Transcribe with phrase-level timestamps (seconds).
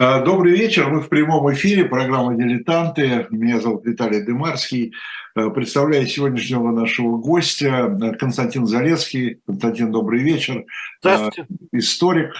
[0.00, 0.88] А, добрый вечер.
[0.90, 1.84] Мы в прямом эфире.
[1.84, 3.26] Программа «Дилетанты».
[3.30, 4.92] Меня зовут Виталий Дымарский.
[5.34, 9.40] А, представляю сегодняшнего нашего гостя Константин Залецкий.
[9.44, 10.66] Константин, добрый вечер.
[11.00, 11.48] Здравствуйте.
[11.72, 12.32] Историк.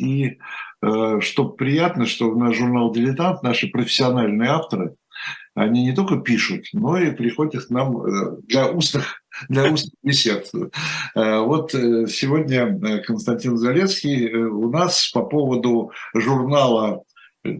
[0.00, 0.38] И
[1.20, 4.94] что приятно, что наш журнал «Дилетант», наши профессиональные авторы,
[5.56, 10.50] они не только пишут, но и приходят к нам э, для устных для устных бесед.
[11.14, 17.02] Э, вот э, сегодня Константин Залецкий у нас по поводу журнала,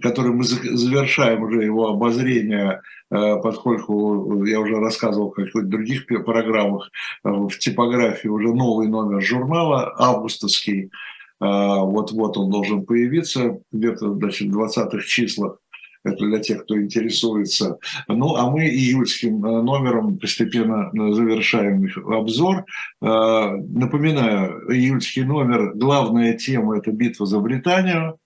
[0.02, 6.90] который мы завершаем уже его обозрение, поскольку я уже рассказывал в каких-то других программах,
[7.22, 10.90] в типографии уже новый номер журнала, августовский,
[11.38, 15.58] вот-вот он должен появиться где-то в 20-х числах
[16.06, 17.78] это для тех, кто интересуется.
[18.08, 22.64] Ну, а мы июльским э, номером постепенно э, завершаем обзор.
[23.02, 28.18] Э, напоминаю, июльский номер, главная тема– это битва за Британию,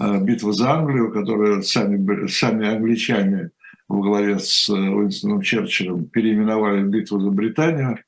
[0.00, 3.50] битва за Англию, которую сами, сами англичане
[3.88, 7.98] во главе с Уинстоном Черчиллем переименовали битву за Британию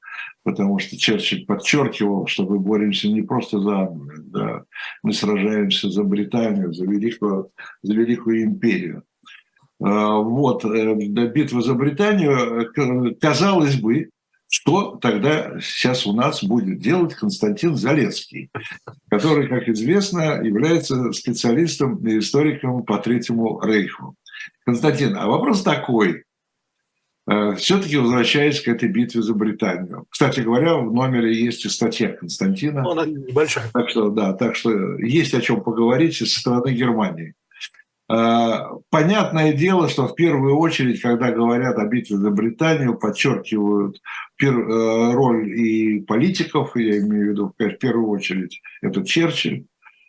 [0.42, 4.64] потому что Черчилль подчеркивал, что мы боремся не просто за Англию, да,
[5.02, 7.50] мы сражаемся за Британию, за великую,
[7.82, 9.04] за великую империю.
[9.82, 14.10] А, вот, э, до битвы за Британию, э, казалось бы,
[14.50, 18.50] что тогда сейчас у нас будет делать Константин Залецкий,
[19.08, 24.16] который, как известно, является специалистом и историком по Третьему Рейху.
[24.64, 26.24] Константин, а вопрос такой.
[27.30, 30.04] Э, все-таки возвращаясь к этой битве за Британию.
[30.10, 32.84] Кстати говоря, в номере есть и статья Константина.
[32.90, 33.70] Она небольшая.
[33.72, 37.34] Так что, да, так что есть о чем поговорить со стороны Германии.
[38.10, 44.00] Э, понятное дело, что в первую очередь, когда говорят о битве за Британию, подчеркивают
[44.42, 49.66] э, роль и политиков, я имею в виду в первую очередь, это Черчилль,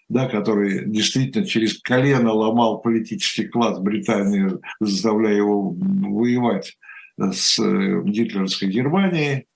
[0.09, 6.77] да, который действительно через колено ломал политический класс Британии, заставляя его воевать
[7.19, 9.47] с э, гитлеровской Германией.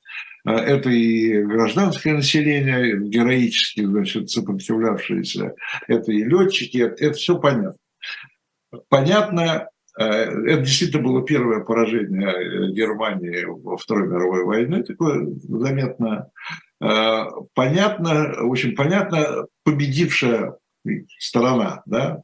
[0.46, 5.54] Э, это и гражданское население, героически значит, сопротивлявшееся,
[5.88, 7.78] это и летчики, это, это все понятно.
[8.90, 9.70] Понятно,
[10.00, 16.30] э, это действительно было первое поражение Германии во Второй мировой войне, такое заметно.
[17.54, 20.58] Понятно, очень понятно, победившая
[21.20, 22.22] сторона, да,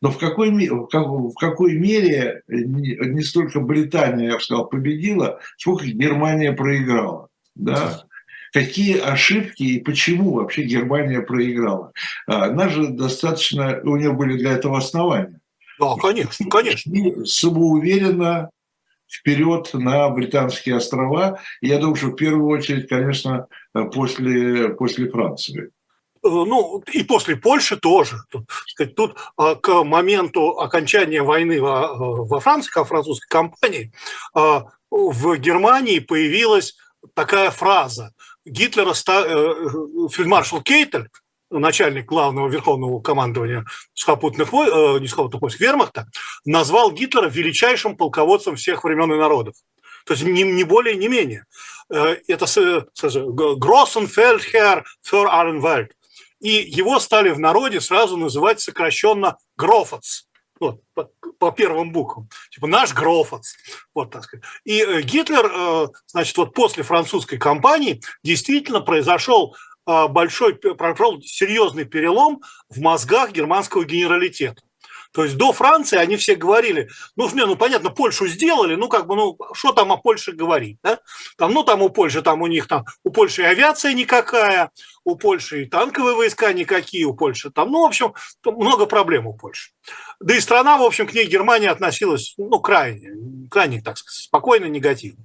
[0.00, 4.66] но в какой, в, как, в какой мере не, не столько Британия, я бы сказал,
[4.66, 7.28] победила, сколько Германия проиграла.
[7.54, 8.04] Да?
[8.52, 11.92] Какие ошибки и почему вообще Германия проиграла?
[12.26, 15.40] А, она же достаточно, у нее были для этого основания.
[15.78, 16.92] Да, конечно, конечно.
[16.92, 18.50] И самоуверенно
[19.10, 21.40] вперед на британские острова.
[21.60, 25.70] Я думаю, что в первую очередь, конечно, после, после Франции.
[26.22, 28.18] Э, ну, и после Польши тоже.
[28.30, 33.92] Тут, сказать, тут а, к моменту окончания войны во, э, во Франции, как французской компании,
[34.34, 36.76] а, в Германии появилась
[37.14, 38.12] такая фраза.
[38.44, 39.54] Гитлера, э,
[40.10, 41.08] фельдмаршал Кейтель,
[41.50, 43.64] начальник главного верховного командования
[43.94, 46.06] сухопутных войск, не сухопутных войск, вермахта,
[46.44, 49.54] назвал Гитлера величайшим полководцем всех времен и народов.
[50.04, 51.44] То есть не, не более, не менее.
[51.88, 55.90] Это Гроссенфельдхер allen Welt
[56.40, 60.22] и его стали в народе сразу называть сокращенно Грофац.
[60.58, 62.28] Вот, по, по первым буквам.
[62.50, 63.54] Типа наш Грофац.
[63.94, 64.44] Вот, так сказать.
[64.64, 69.56] И э, Гитлер, э, значит, вот после французской кампании действительно произошел
[69.86, 74.60] э, большой, прошел серьезный перелом в мозгах германского генералитета.
[75.12, 79.06] То есть до Франции они все говорили, ну, не, ну, понятно, Польшу сделали, ну, как
[79.06, 81.00] бы, ну, что там о Польше говорить, да?
[81.36, 84.70] Там, ну, там у Польши, там у них там, у Польши авиация никакая,
[85.04, 89.34] у Польши и танковые войска никакие, у Польши там, ну, в общем, много проблем у
[89.34, 89.72] Польши.
[90.20, 93.10] Да и страна, в общем, к ней Германия относилась, ну, крайне,
[93.50, 95.24] крайне, так сказать, спокойно, негативно.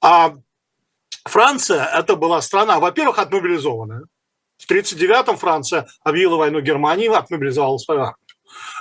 [0.00, 0.34] А
[1.24, 4.06] Франция– это была страна, во-первых, отмобилизованная.
[4.56, 8.16] В 1939-м Франция объявила войну Германии, отмобилизовала свою армию.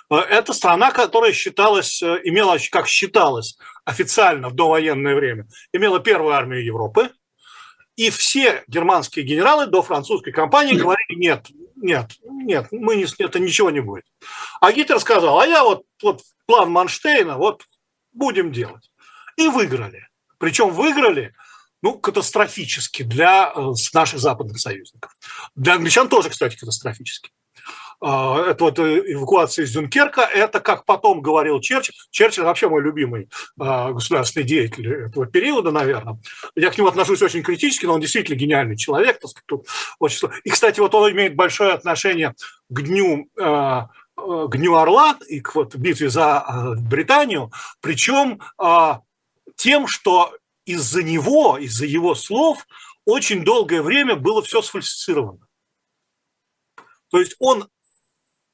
[0.09, 6.33] Э, это страна, которая считалась, э, имела, как считалось официально в довоенное время, имела первую
[6.33, 7.11] армию Европы,
[7.95, 13.69] и все германские генералы до французской кампании говорили, нет, нет, нет, мы не, это ничего
[13.69, 14.05] не будет.
[14.61, 17.63] А Гитлер сказал, а я вот, вот план Манштейна, вот
[18.11, 18.91] будем делать.
[19.37, 20.07] И выиграли.
[20.37, 21.33] Причем выиграли,
[21.81, 25.13] ну, катастрофически для э, наших западных союзников.
[25.55, 27.31] Для англичан тоже, кстати, катастрофически.
[28.01, 32.81] А, это вот э, эвакуация из Дюнкерка, это, как потом говорил Черчилль, Черчилль вообще мой
[32.81, 33.29] любимый
[33.59, 36.17] а, государственный деятель этого периода, наверное.
[36.55, 39.19] Я к нему отношусь очень критически, но он действительно гениальный человек.
[39.19, 39.67] Так сказать, тут
[39.99, 40.29] очень...
[40.45, 42.35] И, кстати, вот он имеет большое отношение
[42.69, 48.41] к дню а, к Нью-Орлан и к вот битве за Британию, причем
[49.55, 50.35] тем, что
[50.65, 52.67] из-за него, из-за его слов
[53.05, 55.39] очень долгое время было все сфальсифицировано.
[57.09, 57.67] То есть он,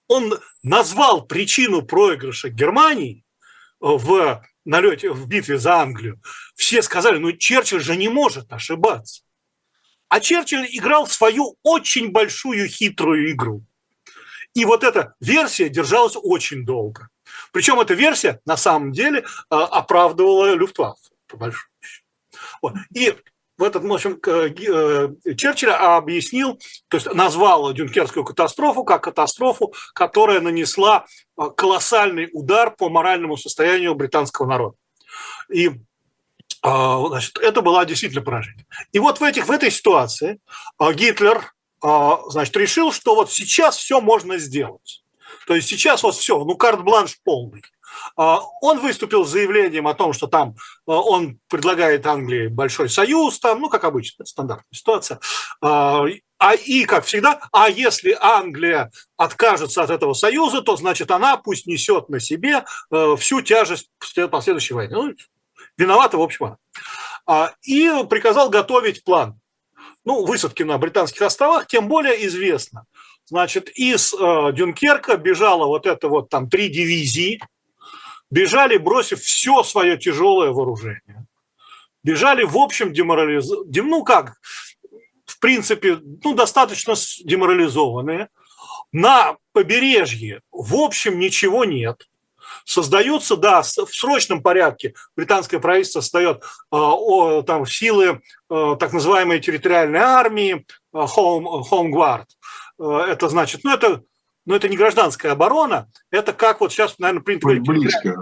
[0.08, 3.24] он назвал причину проигрыша Германии
[3.80, 6.22] в налете, в битве за Англию.
[6.56, 9.24] Все сказали, ну Черчилль же не может ошибаться.
[10.10, 13.64] А Черчилль играл свою очень большую хитрую игру.
[14.54, 17.10] И вот эта версия держалась очень долго.
[17.52, 21.52] Причем эта версия на самом деле э, оправдывала Люфтваффе, по.
[22.62, 22.74] Вот.
[22.94, 23.16] И
[23.58, 26.60] в этот, в общем, э, Черчилль объяснил,
[26.90, 31.06] то есть назвал Дюнкерскую катастрофу как катастрофу, которая нанесла
[31.38, 34.76] э, колоссальный удар по моральному состоянию британского народа.
[35.50, 35.72] И
[36.62, 38.66] значит, это была действительно поражение.
[38.92, 40.40] И вот в, этих, в этой ситуации
[40.80, 45.04] Гитлер значит, решил, что вот сейчас все можно сделать.
[45.46, 47.62] То есть сейчас вот все, ну карт-бланш полный.
[48.16, 50.56] А, он выступил с заявлением о том, что там
[50.88, 55.20] а, он предлагает Англии большой союз, там, ну, как обычно, стандартная ситуация.
[55.62, 56.04] А,
[56.38, 61.66] а и, как всегда, а если Англия откажется от этого союза, то значит она пусть
[61.66, 62.66] несет на себе
[63.18, 63.90] всю тяжесть
[64.30, 64.96] последующей войны.
[64.96, 65.14] Ну,
[65.78, 66.58] виновата, в общем,
[67.26, 67.54] она.
[67.64, 69.40] И приказал готовить план.
[70.04, 72.86] Ну, высадки на Британских островах, тем более известно.
[73.24, 77.42] Значит, из Дюнкерка бежало вот это вот там три дивизии–
[78.32, 81.26] бежали, бросив все свое тяжелое вооружение.
[82.04, 84.38] Бежали, в общем, деморализованные, ну как,
[85.26, 86.94] в принципе, ну, достаточно
[87.24, 88.30] деморализованные.
[88.92, 92.08] На побережье, в общем, ничего нет.
[92.64, 100.00] Создаются, да, в срочном порядке британское правительство создает э, там силы э, так называемой территориальной
[100.00, 102.26] армии, э, Home, Home Guard.
[102.80, 104.04] Э, это значит, ну, это
[104.46, 107.64] но это не гражданская оборона, это как вот сейчас, наверное, принято говорить.
[107.64, 108.16] Близко.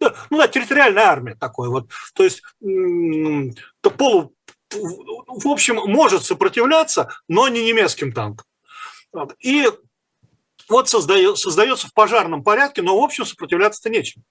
[0.00, 1.90] Да, ну да, территориальная армия такой вот.
[2.14, 4.34] То есть то полу,
[4.70, 8.46] в общем, может сопротивляться, но не немецким танком.
[9.40, 9.68] И
[10.68, 14.22] вот создает, создается в пожарном порядке, но в общем сопротивляться-то нечем.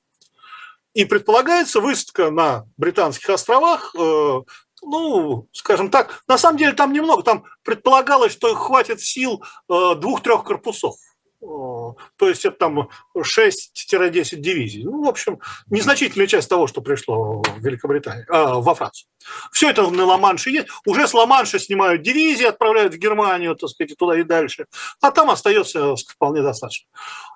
[0.94, 4.42] И предполагается высадка на Британских островах, э,
[4.82, 10.44] ну, скажем так, на самом деле там немного, там предполагалось, что хватит сил э, двух-трех
[10.44, 10.96] корпусов.
[11.40, 14.84] То есть это там 6-10 дивизий.
[14.84, 15.40] Ну, в общем,
[15.70, 19.08] незначительная часть того, что пришло в Великобританию, а, во Францию.
[19.52, 20.68] Все это на Ла-Манше есть.
[20.86, 24.66] Уже с Ла-Манша снимают дивизии, отправляют в Германию, так сказать, туда и дальше.
[25.02, 26.88] А там остается вполне достаточно.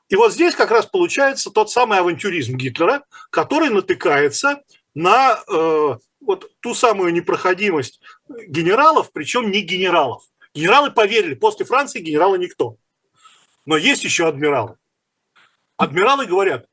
[0.09, 4.62] И вот здесь как раз получается тот самый авантюризм Гитлера, который натыкается
[4.94, 8.01] на э, вот ту самую непроходимость
[8.47, 10.24] генералов, причем не генералов.
[10.54, 12.75] Генералы поверили, после Франции генералы никто.
[13.65, 14.77] Но есть еще адмиралы.
[15.77, 16.65] Адмиралы говорят,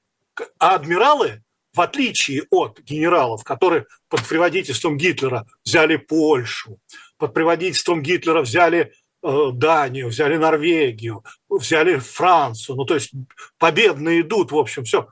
[0.58, 1.42] а адмиралы,
[1.74, 6.78] в отличие от генералов, которые под предводительством Гитлера взяли Польшу,
[7.18, 8.92] под предводительством Гитлера взяли
[9.22, 13.12] э, Данию, взяли Норвегию, взяли Францию, ну то есть
[13.58, 15.08] победно идут, в общем, все.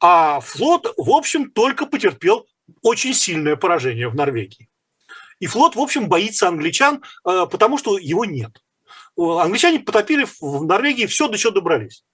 [0.00, 2.46] А флот, в общем, только потерпел
[2.82, 4.68] очень сильное поражение в Норвегии.
[5.40, 8.62] И флот, в общем, боится англичан, э, потому что его нет
[9.18, 12.04] англичане потопили в Норвегии все, до чего добрались.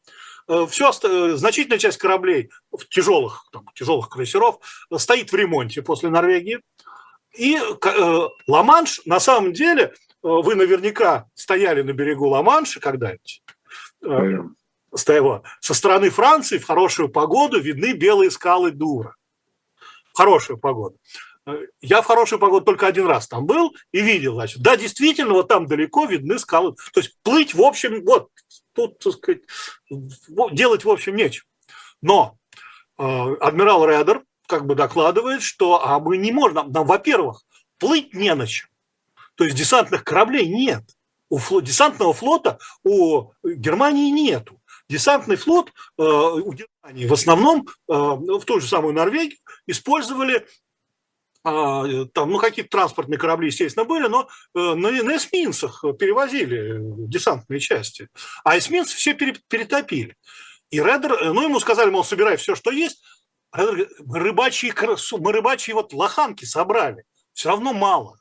[0.47, 2.51] Э, все, э, значительная часть кораблей,
[2.91, 4.59] тяжелых, там, тяжелых крейсеров,
[4.91, 6.61] э, стоит в ремонте после Норвегии.
[7.37, 7.59] И
[8.47, 9.93] Ла-Манш, на самом деле,
[10.23, 13.43] вы наверняка стояли на берегу Ла-Манша когда-нибудь.
[15.61, 19.17] Со стороны Франции в хорошую погоду видны белые скалы Дура.
[20.13, 20.97] В хорошую погоду.
[21.83, 25.49] Я в хорошую погоду только один раз там был и видел, значит, да, действительно, вот
[25.49, 26.75] там далеко видны скалы.
[26.93, 28.31] То есть плыть, в общем, вот,
[28.73, 29.43] тут, так сказать,
[29.91, 31.47] делать, в общем, нечего.
[32.01, 32.39] Но
[32.99, 33.03] э,
[33.41, 37.43] адмирал Редер как бы докладывает, что а мы не можем, нам, во-первых,
[37.79, 38.69] плыть не на чем.
[39.35, 40.83] То есть десантных кораблей нет.
[41.29, 44.61] У флот, десантного флота у Германии нету.
[44.89, 50.47] Десантный флот э, у Германии в основном э, в ту же самую Норвегию использовали
[51.45, 58.09] там, ну, какие-то транспортные корабли, естественно, были, но э, на, на эсминцах перевозили десантные части.
[58.45, 60.17] А эсминцы все перетопили.
[60.71, 63.05] И Редер, э, ну, ему сказали, мол, собирай все, что есть.
[63.53, 64.73] Редер говорит, мы рыбачьи,
[65.19, 67.05] мы рыбачьи вот лоханки собрали.
[67.35, 68.19] Все равно мало.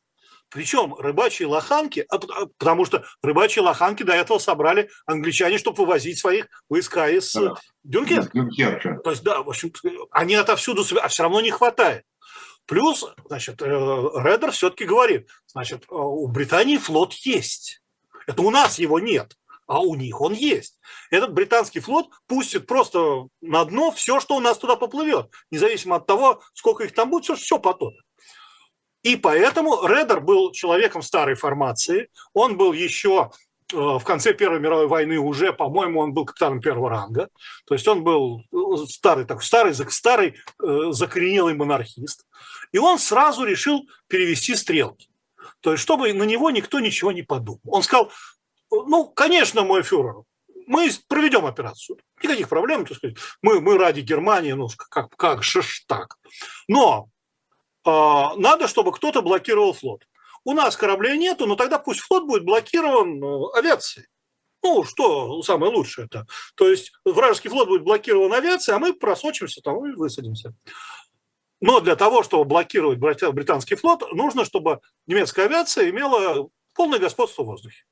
[0.49, 6.19] Причем рыбачьи лоханки, а а, потому что рыбачьи лоханки до этого собрали англичане, чтобы вывозить
[6.19, 7.55] своих войска из да.
[7.83, 8.29] Дюнкерка.
[8.33, 8.99] Дюнкерка.
[9.03, 9.73] То есть, да, в общем,
[10.11, 12.03] они отовсюду, а все равно не хватает.
[12.65, 17.81] Плюс, значит, э, Редер все-таки говорит, значит, э, у Британии флот есть.
[18.27, 19.35] Это у нас его нет.
[19.65, 20.77] а у них он есть.
[21.09, 26.05] Этот британский флот пустит просто на дно все, что у нас туда поплывет, независимо от
[26.05, 28.03] того, сколько их там будет, все, все потопит.
[29.03, 33.31] И поэтому Редер был человеком старой формации, он был еще
[33.73, 37.29] в конце Первой мировой войны уже, по-моему, он был капитаном первого ранга.
[37.65, 42.25] То есть он был э, старый, такой старый, старый э, закоренелый монархист.
[42.71, 45.09] И он сразу решил перевести стрелки.
[45.61, 47.61] То есть, чтобы на него никто ничего не подумал.
[47.65, 48.11] Он сказал,
[48.71, 50.23] ну, конечно, мой фюрер,
[50.67, 51.97] мы проведем операцию.
[52.21, 53.17] Никаких проблем, так сказать.
[53.41, 56.17] Мы, мы ради Германии, ну, как, как же так.
[56.67, 57.09] Но
[57.85, 60.03] э, надо, чтобы кто-то блокировал флот.
[60.45, 64.07] У нас кораблей нету, но тогда пусть флот будет блокирован э, авиацией.
[64.63, 66.25] Ну, что самое лучшее это.
[66.55, 70.53] То есть вражеский флот будет блокирован авиацией, а мы просочимся там и высадимся.
[71.59, 77.47] Но для того, чтобы блокировать британский флот, нужно, чтобы немецкая авиация имела полное господство в
[77.47, 77.83] воздухе.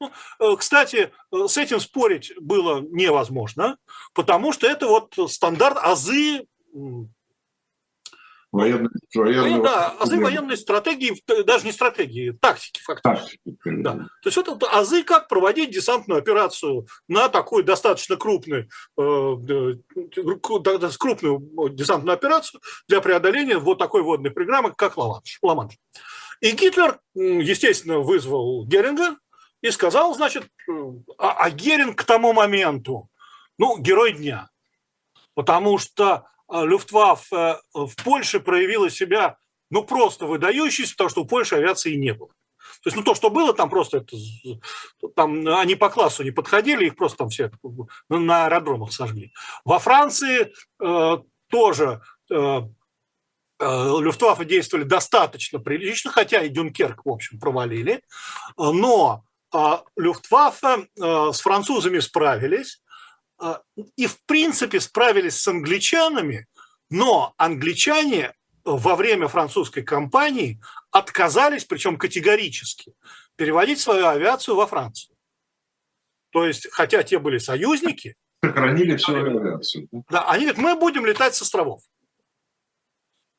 [0.00, 3.78] Ну, э, кстати, э, с этим спорить было невозможно,
[4.12, 6.46] потому что это вот стандарт азы
[8.50, 13.38] Военной, военной, да, азы военной стратегии, даже не стратегии, тактики фактически.
[13.44, 13.82] Тактики.
[13.82, 13.92] Да.
[14.22, 19.74] То есть вот это азы, как проводить десантную операцию на такую достаточно крупную, э,
[20.40, 25.76] крупную десантную операцию для преодоления вот такой водной программы, как Ла-Манш.
[26.40, 29.16] И Гитлер, естественно, вызвал Геринга
[29.60, 30.44] и сказал, значит,
[31.18, 33.10] а, а Геринг к тому моменту,
[33.58, 34.48] ну, герой дня.
[35.34, 39.36] Потому что а, Люфтваффе э, в Польше проявила себя
[39.70, 42.30] ну просто выдающейся, потому что у Польши авиации не было.
[42.82, 44.16] То есть, ну, то, что было, там просто это,
[45.16, 47.50] там они по классу не подходили, их просто там все
[48.08, 49.32] на аэродромах сожгли.
[49.64, 57.40] Во Франции э, тоже э, э, Люфтваффе действовали достаточно прилично, хотя и Дюнкерк, в общем,
[57.40, 58.02] провалили,
[58.56, 59.58] но э,
[59.96, 62.87] Люфтваффе э, с французами справились, а,
[63.96, 66.46] и, в принципе, справились с англичанами,
[66.90, 72.94] но англичане во время французской кампании отказались, причем категорически,
[73.36, 75.16] переводить свою авиацию во Францию.
[76.30, 78.16] То есть, хотя те были союзники...
[78.44, 79.88] Сохранили всю авиацию.
[80.10, 81.82] Да, они говорят, мы будем летать с островов.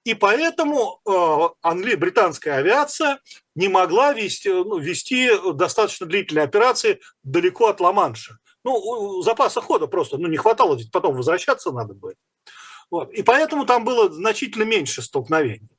[0.03, 1.96] И поэтому э, англи...
[1.96, 3.20] британская авиация
[3.56, 10.18] не могла вести, ну, вести достаточно длительные операции далеко от Ла-Манша ну, запаса хода просто,
[10.18, 12.18] ну, не хватало, ведь потом возвращаться надо будет.
[12.92, 13.12] Вот.
[13.12, 15.70] И поэтому там было значительно меньше столкновений.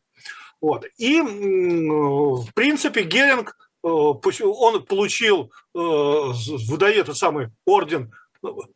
[0.61, 0.85] Вот.
[0.99, 8.13] И, в принципе, Геринг, э, он получил, э, выдает этот самый орден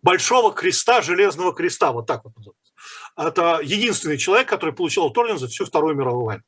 [0.03, 2.73] Большого Креста, Железного Креста, вот так вот называется.
[3.17, 6.43] Это единственный человек, который получил этот орден за всю Вторую мировую войну.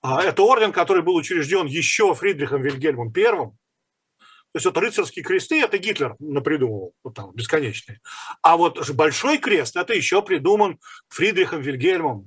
[0.00, 3.52] А это орден, который был учрежден еще Фридрихом Вильгельмом то
[4.54, 8.00] есть вот рыцарские кресты– это Гитлер напридумывал, вот там, бесконечные.
[8.42, 10.78] А вот большой крест– это еще придуман
[11.08, 12.26] Фридрихом Вильгельмом,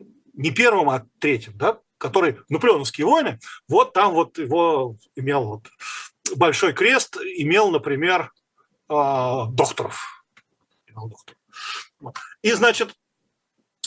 [0.00, 0.04] э,
[0.34, 3.38] не первым, а третьим, да, который наполеоновские войны,
[3.68, 5.68] вот там вот его имел вот
[6.36, 8.32] большой крест, имел, например,
[8.88, 8.94] э,
[9.50, 10.24] докторов.
[12.42, 13.01] И, значит, Э, Геринг,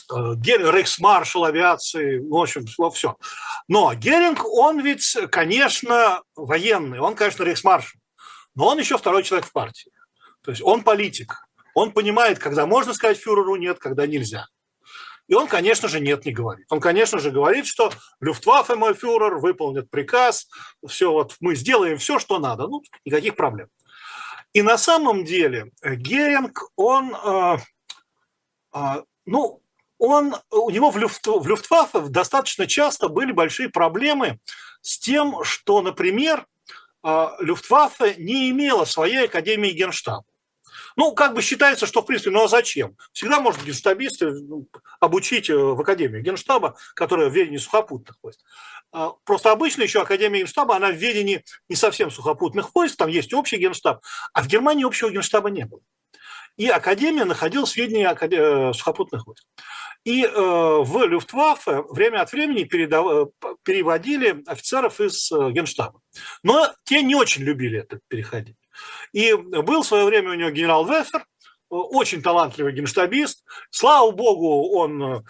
[0.10, 3.16] рейхсмаршал авиации, в общем, все.
[3.68, 8.00] Но Геринг, он ведь, конечно, военный, он, конечно, рейхсмаршал,
[8.56, 9.92] но он еще второй человек в партии.
[10.42, 11.48] То есть он политик.
[11.74, 14.48] Он понимает, когда можно сказать фюреру нет, когда нельзя.
[15.28, 16.66] И он, конечно же, нет не говорит.
[16.70, 20.48] Он, конечно же, говорит, что Люфтваффе, мой фюрер, выполнит приказ,
[20.88, 22.68] все вот мы сделаем все, что надо.
[22.68, 23.68] Ну, никаких проблем.
[24.54, 27.58] И на самом деле Геринг, он, э,
[28.74, 29.62] э, ну,
[29.98, 34.40] он, у него в, Люфт, в Люфтваффе достаточно часто были большие проблемы
[34.82, 36.46] с тем, что, например,
[37.04, 40.26] а, Люфтваффе не имела своей академии генштаба.
[40.98, 42.96] Ну, как бы считается, что, в принципе, ну а зачем?
[43.12, 44.68] Всегда может генштабист ну,
[45.00, 48.40] обучить э, в Академии Генштаба, которая в ведении сухопутных войск.
[48.92, 53.34] А, просто обычно еще Академия Генштаба, она в ведении не совсем сухопутных войск, там есть
[53.34, 55.82] общий генштаб, а в Германии общего генштаба не было.
[56.56, 59.44] И Академия находилась в ведении э, сухопутных войск.
[60.06, 63.30] И э, в Люфтваффе время от времени передав...
[63.64, 66.00] переводили офицеров из э, Генштаба.
[66.44, 68.56] Но те не очень любили это переходить.
[69.14, 71.24] И был в свое время у него генерал Вефер, э,
[71.70, 73.44] очень талантливый генштабист.
[73.72, 75.22] Слава богу, он э,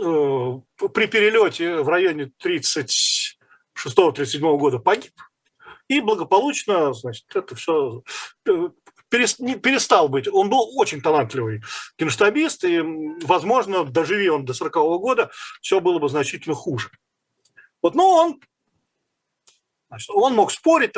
[0.00, 5.12] при перелете в районе 36-37 года погиб.
[5.88, 8.02] И благополучно, значит, это все
[9.10, 10.28] перестал быть.
[10.28, 11.62] Он был очень талантливый
[11.96, 12.80] кинштабист, и,
[13.22, 16.90] возможно, доживи он до 40 -го года, все было бы значительно хуже.
[17.82, 18.40] Вот, но он
[19.88, 20.94] Значит, он мог спорить.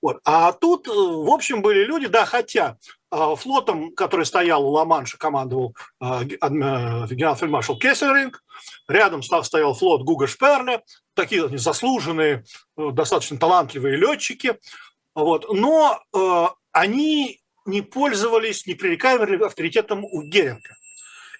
[0.00, 0.18] Вот.
[0.24, 2.76] А тут, э, в общем, были люди, да, хотя
[3.10, 8.42] э, флотом, который стоял у Ла-Манша, командовал э, генерал-фельдмаршал Кессеринг,
[8.88, 10.82] рядом стоял флот Гуга Шперля,
[11.14, 12.44] такие заслуженные,
[12.76, 14.58] достаточно талантливые летчики.
[15.14, 15.46] Вот.
[15.52, 16.02] Но
[16.72, 20.76] они не пользовались непререкаемым авторитетом у Геринга.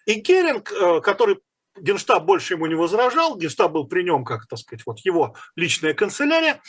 [0.06, 1.38] И Геринг, который
[1.76, 5.94] Генштаб больше ему не возражал, Генштаб был при нем, как так сказать, вот его личная
[5.94, 6.60] канцелярия,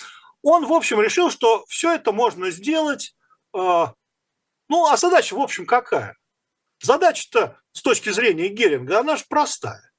[0.44, 3.16] он, в общем, решил, что все это можно сделать.
[3.56, 3.88] Э,
[4.70, 6.18] ну, а задача, в общем, какая?
[6.82, 9.92] Задача-то с точки зрения Геринга, она же простая.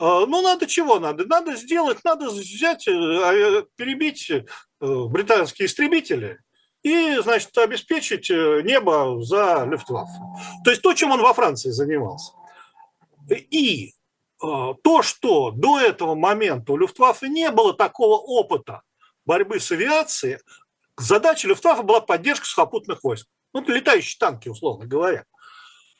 [0.00, 1.26] Э, ну, надо чего надо?
[1.26, 4.32] Надо сделать, надо взять, э, перебить
[4.80, 6.40] британские истребители
[6.86, 10.20] и, значит, обеспечить небо за Люфтваффе.
[10.62, 12.32] То есть то, чем он во Франции занимался.
[13.28, 13.92] И
[14.38, 18.82] то, что до этого момента у Люфтваффе не было такого опыта
[19.24, 20.38] борьбы с авиацией,
[20.96, 23.26] задача Люфтваффе была поддержка сухопутных войск.
[23.52, 25.24] Ну, летающие танки, условно говоря.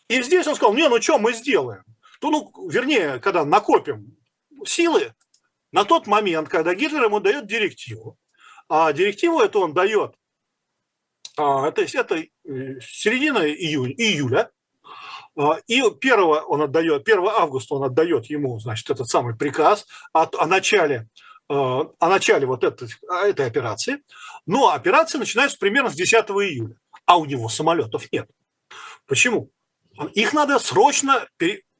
[0.06, 1.82] И здесь он сказал, не, ну что мы сделаем?
[2.20, 4.16] То, ну, вернее, когда накопим
[4.64, 5.14] силы,
[5.72, 8.16] на тот момент, когда Гитлер ему дает директиву,
[8.68, 10.14] а директиву эту он дает,
[11.36, 12.26] то есть это э,
[12.80, 14.50] середина июня, июля,
[15.38, 15.92] а, и 1
[16.48, 21.08] он отдает, 1 августа он отдает ему, значит, этот самый приказ о, о начале
[21.48, 22.88] Э, о начале вот этой,
[23.24, 24.02] этой операции,
[24.46, 26.74] но операция начинается примерно с 10 июля,
[27.04, 28.28] а у него самолетов нет.
[29.06, 29.50] Почему?
[30.14, 31.28] Их надо срочно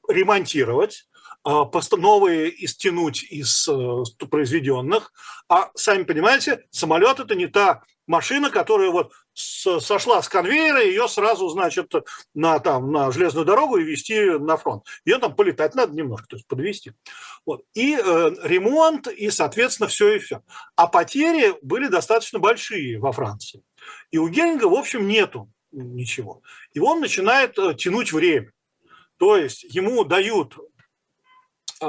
[0.08, 1.08] ремонтировать,
[1.44, 5.12] новые истянуть из э, произведенных.
[5.48, 11.48] А сами понимаете, самолет это не та машина, которая вот сошла с конвейера, ее сразу,
[11.48, 11.92] значит,
[12.34, 14.84] на, там, на железную дорогу и везти на фронт.
[15.04, 16.92] Ее там полетать надо немножко, то есть подвести.
[17.44, 17.62] Вот.
[17.75, 20.42] И э, ремонт, и, соответственно, все и все.
[20.75, 23.62] А потери были достаточно большие во Франции.
[24.10, 26.42] И у Геринга, в общем, нету ничего.
[26.72, 28.52] И он начинает э, тянуть время.
[29.18, 30.56] То есть ему дают
[31.82, 31.86] э,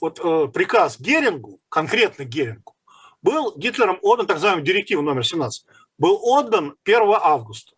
[0.00, 2.74] вот, э, приказ Герингу, конкретно Герингу,
[3.22, 5.64] был Гитлером отдан, так называемый директива номер 17,
[5.98, 7.72] был отдан 1 августа.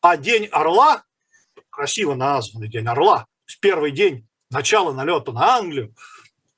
[0.00, 1.02] А День Орла,
[1.70, 3.26] красиво названный День Орла,
[3.60, 5.94] первый день начала налета на Англию,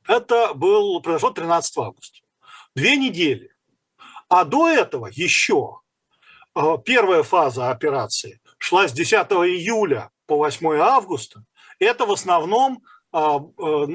[0.06, 2.20] это был, произошло 13 августа.
[2.74, 3.54] Две недели.
[4.28, 5.80] А до этого еще
[6.54, 11.44] э, первая фаза операции шла с 10 июля по 8 августа.
[11.78, 13.20] Это в основном э, э,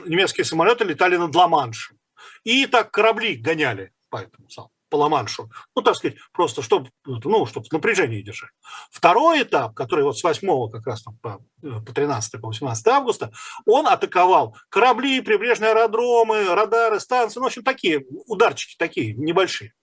[0.05, 1.97] немецкие самолеты летали над Ла-Маншем.
[2.43, 5.49] И так корабли гоняли по этому самому по Ла-Маншу.
[5.75, 8.51] Ну, так сказать, просто чтобы, ну, чтобы напряжение держать.
[8.91, 13.31] Второй этап, который вот с 8 как раз там, по, по 13 по 18 августа,
[13.65, 19.73] он атаковал корабли, прибрежные аэродромы, радары, станции, ну, в общем, такие ударчики такие небольшие.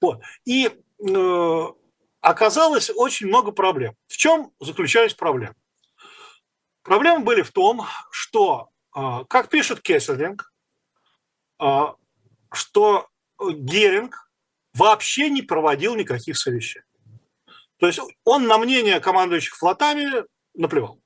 [0.00, 0.20] Вот.
[0.44, 1.66] И э,
[2.20, 3.94] оказалось очень много проблем.
[4.06, 5.56] В чем заключались проблемы?
[6.82, 10.52] Проблемы были в том, что, э, как пишет Кессерлинг,
[11.60, 11.86] э,
[12.52, 13.08] что
[13.40, 14.30] Геринг
[14.74, 16.86] вообще не проводил никаких совещаний.
[17.78, 21.00] То есть он на мнение командующих флотами наплевал.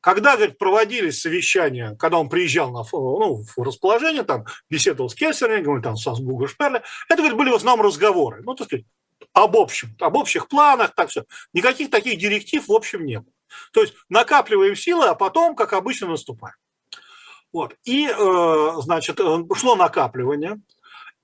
[0.00, 5.82] Когда, говорит, проводились совещания, когда он приезжал на ну, в расположение, там, беседовал с Кессерингом,
[5.82, 8.86] там, с Гуга Шперля, это, говорит, были в основном разговоры, ну, так сказать,
[9.34, 11.24] об общем, об общих планах, так все.
[11.52, 13.32] Никаких таких директив, в общем, не было.
[13.72, 16.56] То есть накапливаем силы, а потом, как обычно, наступаем.
[17.52, 17.74] Вот.
[17.84, 20.60] И, э, значит, э, шло накапливание.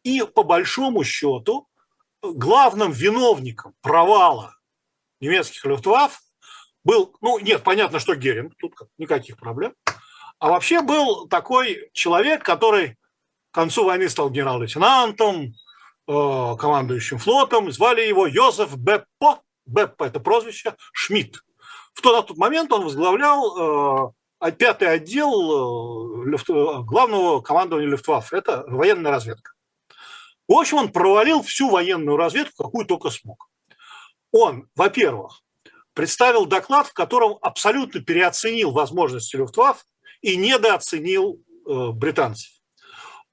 [0.07, 1.66] И по большому счету
[2.23, 4.55] главным виновником провала
[5.19, 6.21] немецких люфтвафф
[6.85, 9.75] был, ну нет, понятно, что Геринг, тут никаких проблем,
[10.38, 12.90] а вообще был такой человек, который
[13.51, 15.55] к концу войны стал генерал-лейтенантом,
[16.07, 21.42] э, командующим флотом, звали его Йозеф Беппо, Беппо это прозвище, Шмидт.
[21.95, 29.11] В тот, тот момент он возглавлял э, пятый отдел э, главного командования Люфтваффе, это военная
[29.11, 29.56] разведка.
[30.48, 33.48] В общем, он провалил всю военную разведку, какую только смог.
[34.32, 35.42] Он, во-первых,
[35.92, 39.82] представил доклад, в котором абсолютно переоценил возможности Люфтваффе
[40.20, 42.50] и недооценил э, британцев.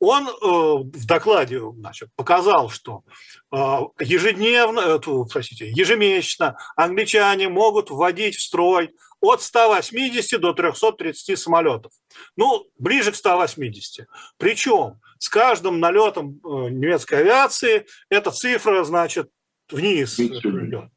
[0.05, 3.05] Он э, в докладе значит, показал, что
[3.53, 3.55] э,
[4.01, 4.99] ежедневно, э,
[5.31, 11.93] простите, ежемесячно англичане могут вводить в строй от 180 до 330 самолетов.
[12.35, 14.05] Ну, ближе к 180.
[14.35, 19.29] Причем с каждым налетом немецкой авиации эта цифра, значит,
[19.71, 20.89] вниз идет.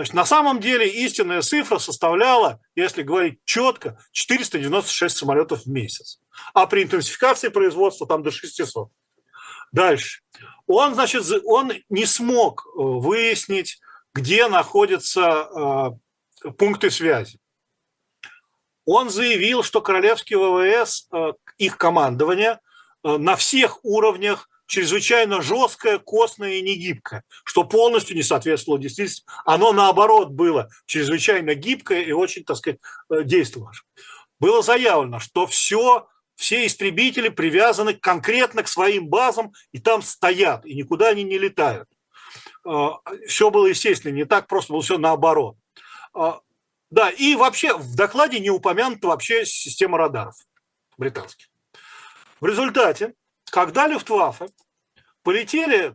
[0.00, 6.22] Значит, на самом деле истинная цифра составляла, если говорить четко, 496 самолетов в месяц.
[6.54, 8.88] А при интенсификации производства там до 600.
[9.72, 10.22] Дальше.
[10.66, 13.78] Он, значит, он не смог выяснить,
[14.14, 15.98] где находятся
[16.56, 17.38] пункты связи.
[18.86, 21.10] Он заявил, что Королевский ВВС,
[21.58, 22.58] их командование,
[23.02, 29.26] на всех уровнях чрезвычайно жесткое, костное и негибкое, что полностью не соответствовало действительности.
[29.44, 32.78] Оно, наоборот, было чрезвычайно гибкое и очень, так сказать,
[33.10, 33.84] э, действовавшее.
[34.38, 40.74] Было заявлено, что все, все истребители привязаны конкретно к своим базам и там стоят, и
[40.76, 41.88] никуда они не летают.
[42.64, 42.90] Э,
[43.26, 45.56] все было, естественно, не так, просто было все наоборот.
[46.14, 46.34] Э,
[46.90, 50.36] да, и вообще в докладе не упомянута вообще система радаров
[50.96, 51.48] британских.
[52.40, 53.14] В результате
[53.50, 54.48] когда Люфтваффе
[55.22, 55.94] полетели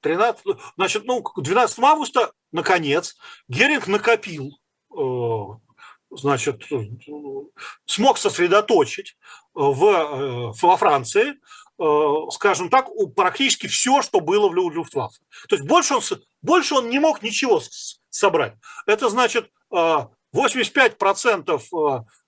[0.00, 0.44] 13,
[0.76, 3.16] значит, ну, 12 августа, наконец,
[3.48, 4.58] Геринг накопил,
[4.96, 5.44] э,
[6.10, 6.62] значит,
[7.86, 9.16] смог сосредоточить
[9.54, 11.34] в, э, во Франции,
[11.80, 15.20] э, скажем так, практически все, что было в Люфтваффе.
[15.48, 16.02] То есть больше он,
[16.42, 17.62] больше он не мог ничего
[18.10, 18.54] собрать.
[18.86, 21.60] Это значит 85%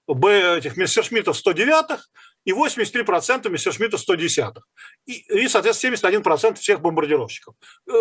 [0.09, 2.03] этих Мессершмиттов 109-х
[2.45, 4.63] и 83% Мессершмитта 110-х.
[5.07, 7.55] И, и, соответственно, 71% всех бомбардировщиков,
[7.87, 7.93] э,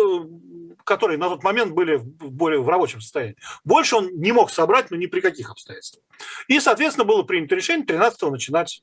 [0.84, 3.36] которые на тот момент были в, более в рабочем состоянии.
[3.64, 6.04] Больше он не мог собрать, но ни при каких обстоятельствах.
[6.48, 8.82] И, соответственно, было принято решение 13-го начинать.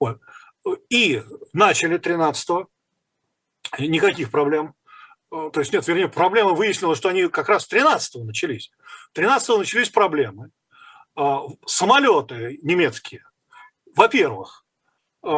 [0.00, 0.20] Вот.
[0.88, 2.68] И начали 13-го.
[3.78, 4.74] Никаких проблем.
[5.32, 8.72] Э, то есть нет, вернее, проблемы выяснилось, что они как раз 13-го начались.
[9.14, 10.50] 13-го начались проблемы.
[11.16, 13.24] Э, самолеты немецкие–
[13.96, 14.64] во-первых,
[15.24, 15.30] э,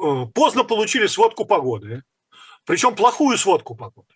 [0.00, 2.04] э, поздно получили сводку погоды,
[2.64, 4.14] причем плохую сводку погоды.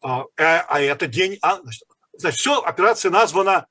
[0.00, 1.38] А, э, а это день...
[1.42, 3.66] А, значит, все, операция названа...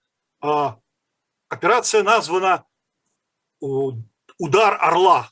[1.49, 2.65] Операция названа
[3.59, 5.31] «Удар орла»,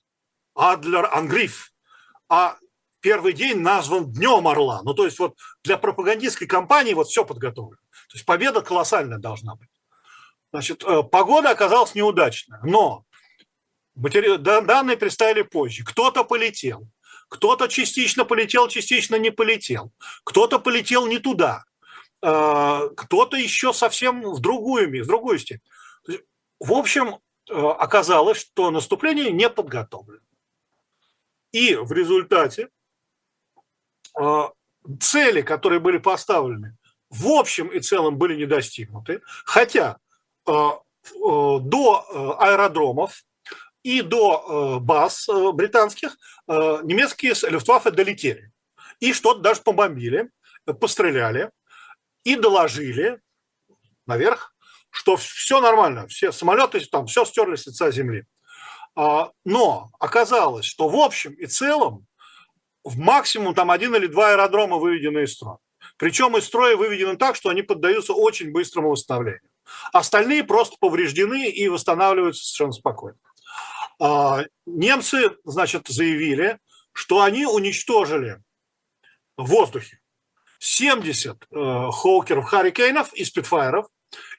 [0.56, 1.74] «Адлер Ангриф»,
[2.30, 2.58] а
[3.02, 4.82] первый день назван Днем Орла.
[4.84, 7.82] Ну, то есть вот для пропагандистской кампании вот все подготовлено.
[8.10, 9.70] То есть победа колоссальная должна быть.
[10.56, 13.04] Значит, э, погода оказалась неудачная, но
[13.94, 15.84] данные представили позже.
[15.84, 16.88] Кто-то полетел,
[17.28, 19.92] кто-то частично полетел, частично не полетел,
[20.24, 21.66] кто-то полетел не туда,
[22.22, 25.70] э, кто-то еще совсем в другую, в другую степень.
[26.62, 27.18] В общем,
[27.50, 30.24] э, оказалось, что наступление не подготовлено.
[31.52, 32.70] И в результате
[35.02, 36.78] цели, которые были поставлены,
[37.10, 39.98] в общем и целом были не достигнуты, хотя
[40.46, 43.24] до э, аэродромов
[43.84, 48.52] и до баз британских немецкие люфтваффе долетели.
[49.00, 50.32] И что-то даже побомбили,
[50.80, 51.52] постреляли
[52.24, 53.22] и доложили
[54.08, 54.56] наверх,
[54.90, 58.26] что все нормально, все самолеты там все стерли с лица земли.
[58.96, 62.08] А, но оказалось, что в общем и целом
[62.84, 65.58] в максимум там один или два аэродрома выведены из строя.
[65.98, 69.42] Причем из строя выведены так, что они поддаются очень быстрому восстановлению.
[69.94, 73.18] Остальные просто повреждены и восстанавливаются совершенно спокойно.
[74.00, 76.60] А, немцы, значит, заявили,
[76.92, 78.42] что они уничтожили
[79.38, 80.00] в воздухе
[80.60, 83.88] 70 э, Хоукеров, Харрикейнов и Спитфайров,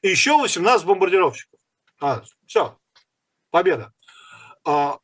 [0.03, 1.59] и еще 18 бомбардировщиков.
[2.01, 2.79] А, все,
[3.51, 3.93] победа.
[4.65, 4.99] А,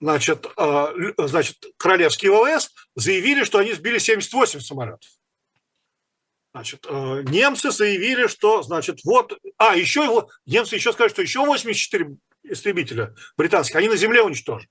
[0.00, 5.08] значит, а, значит, Королевские ВВС заявили, что они сбили 78 самолетов.
[6.54, 11.44] Значит, э, немцы заявили, что, значит, вот, а, еще его, немцы еще сказали, что еще
[11.44, 14.70] 84 истребителя британских, они на земле уничтожены.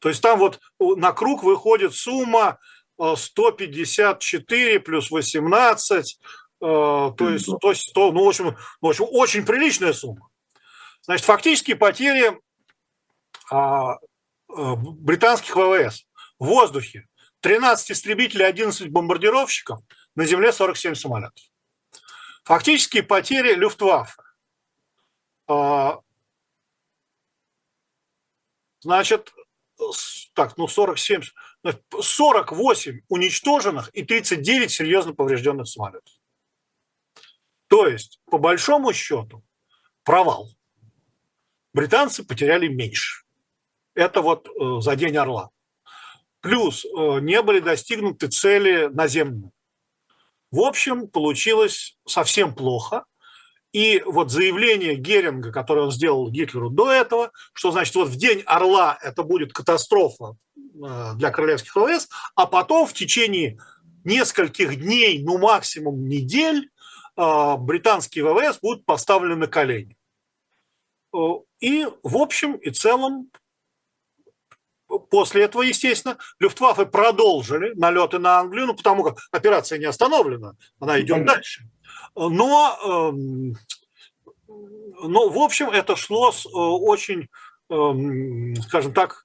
[0.00, 2.58] То есть там вот на круг выходит сумма
[2.98, 9.46] 154 э, плюс 18, э, то есть 100, 100 ну, в общем, в общем, очень
[9.46, 10.28] приличная сумма.
[11.02, 12.36] Значит, фактически потери
[13.48, 13.98] а,
[14.48, 16.04] британских ВВС
[16.40, 17.06] в воздухе
[17.42, 19.78] 13 истребителей, 11 бомбардировщиков–
[20.14, 21.44] на земле 47 самолетов.
[22.44, 24.22] Фактические потери Люфтваффе.
[25.48, 26.00] А,
[28.80, 29.32] значит,
[30.34, 31.22] так, ну 47,
[32.00, 36.12] 48 уничтоженных и 39 серьезно поврежденных самолетов.
[37.68, 39.42] То есть, по большому счету,
[40.04, 40.50] провал.
[41.72, 43.24] Британцы потеряли меньше.
[43.94, 45.50] Это вот э, за день Орла.
[46.40, 49.52] Плюс э, не были достигнуты цели наземные.
[50.52, 53.06] В общем, получилось совсем плохо.
[53.72, 58.42] И вот заявление Геринга, которое он сделал Гитлеру до этого, что значит вот в день
[58.44, 63.58] Орла это будет катастрофа э, для королевских ВВС, а потом в течение
[64.04, 66.68] нескольких дней, ну максимум недель,
[67.16, 69.96] э, британские ВВС будут поставлены на колени.
[71.14, 71.18] Э,
[71.60, 73.30] и в общем и целом
[74.98, 81.00] после этого, естественно, Люфтваффе продолжили налеты на Англию, ну, потому как операция не остановлена, она
[81.00, 81.34] идет Понятно.
[81.34, 81.68] дальше.
[82.14, 83.56] Но, эм,
[85.02, 87.28] но, в общем, это шло с очень,
[87.70, 89.21] эм, скажем так,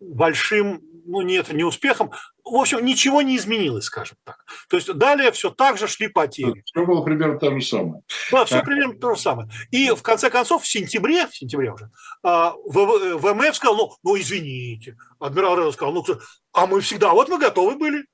[0.00, 2.10] большим, ну нет, не успехом.
[2.44, 4.44] В общем, ничего не изменилось, скажем так.
[4.68, 6.62] То есть далее все так же шли потери.
[6.64, 8.02] Все было примерно то же самое.
[8.32, 8.64] Да, все а...
[8.64, 9.48] примерно то же самое.
[9.70, 11.90] И в конце концов, в сентябре, в сентябре уже,
[12.22, 14.96] а, ВМФ сказал, ну, ну извините.
[15.18, 16.04] Адмирал Редов сказал, ну,
[16.52, 18.04] а мы всегда, вот мы готовы были.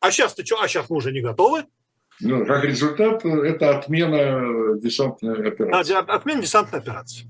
[0.00, 0.60] А сейчас-то что?
[0.60, 1.64] А сейчас мы уже не готовы.
[2.20, 5.92] Ну, как результат, это отмена десантной операции.
[5.92, 7.26] Да, отмена десантной операции.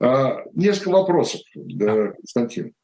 [0.00, 2.74] А, несколько вопросов, Константин.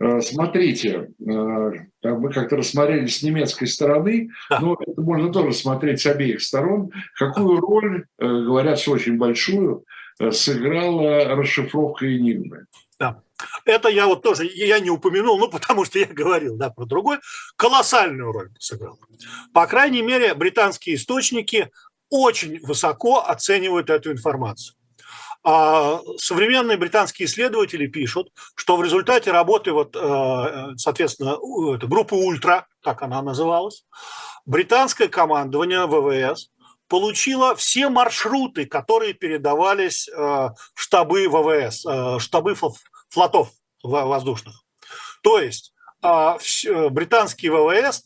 [0.00, 1.70] А, смотрите, а,
[2.02, 7.60] мы как-то рассмотрели с немецкой стороны, но это можно тоже смотреть с обеих сторон, какую
[7.60, 9.84] роль, э, говорят, что очень большую,
[10.18, 12.66] э, сыграла расшифровка Энигмы.
[12.98, 13.22] Да.
[13.64, 17.20] Это я вот тоже, я не упомянул, ну, потому что я говорил, да, про другое.
[17.56, 18.98] Колоссальную роль сыграл.
[19.52, 21.70] По крайней мере, британские источники
[22.08, 24.76] очень высоко оценивают эту информацию.
[25.44, 31.36] А современные британские исследователи пишут, что в результате работы, вот, э, соответственно,
[31.78, 33.84] группы «Ультра», как она называлась,
[34.46, 36.50] британское командование ВВС
[36.86, 42.54] получило все маршруты, которые передавались э, штабы ВВС, э, штабы
[43.08, 43.50] флотов
[43.82, 44.62] воздушных.
[45.22, 48.04] То есть британские ВВС,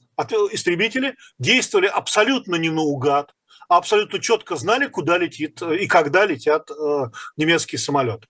[0.52, 3.34] истребители, действовали абсолютно не наугад,
[3.68, 7.04] абсолютно четко знали, куда летит э, и когда летят э,
[7.36, 8.26] немецкие самолеты.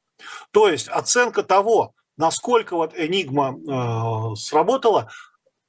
[0.51, 3.57] То есть оценка того, насколько вот Энигма
[4.33, 5.11] э, сработала,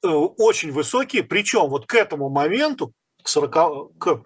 [0.00, 4.22] очень высокие, причем вот к этому моменту, к, 40, к